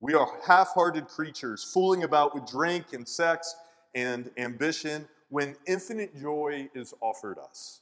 We 0.00 0.12
are 0.12 0.28
half 0.46 0.74
hearted 0.74 1.08
creatures, 1.08 1.64
fooling 1.64 2.02
about 2.02 2.34
with 2.34 2.46
drink 2.46 2.92
and 2.92 3.08
sex 3.08 3.56
and 3.94 4.30
ambition 4.36 5.08
when 5.30 5.56
infinite 5.66 6.14
joy 6.20 6.68
is 6.74 6.92
offered 7.00 7.38
us. 7.38 7.80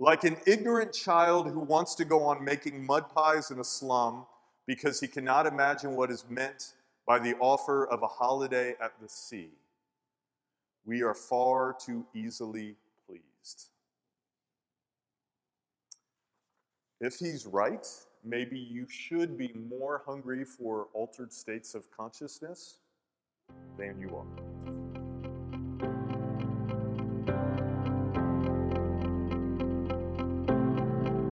Like 0.00 0.24
an 0.24 0.36
ignorant 0.48 0.92
child 0.92 1.48
who 1.48 1.60
wants 1.60 1.94
to 1.94 2.04
go 2.04 2.24
on 2.24 2.44
making 2.44 2.84
mud 2.84 3.08
pies 3.14 3.52
in 3.52 3.60
a 3.60 3.64
slum 3.64 4.26
because 4.66 4.98
he 4.98 5.06
cannot 5.06 5.46
imagine 5.46 5.94
what 5.94 6.10
is 6.10 6.24
meant 6.28 6.72
by 7.06 7.20
the 7.20 7.36
offer 7.38 7.86
of 7.86 8.02
a 8.02 8.08
holiday 8.08 8.74
at 8.82 9.00
the 9.00 9.08
sea. 9.08 9.50
We 10.86 11.02
are 11.02 11.14
far 11.14 11.74
too 11.78 12.04
easily 12.14 12.76
pleased. 13.06 13.70
If 17.00 17.16
he's 17.16 17.46
right, 17.46 17.86
maybe 18.22 18.58
you 18.58 18.86
should 18.88 19.36
be 19.38 19.54
more 19.68 20.02
hungry 20.06 20.44
for 20.44 20.88
altered 20.92 21.32
states 21.32 21.74
of 21.74 21.90
consciousness 21.90 22.80
than 23.78 23.98
you 23.98 24.16
are. 24.16 24.83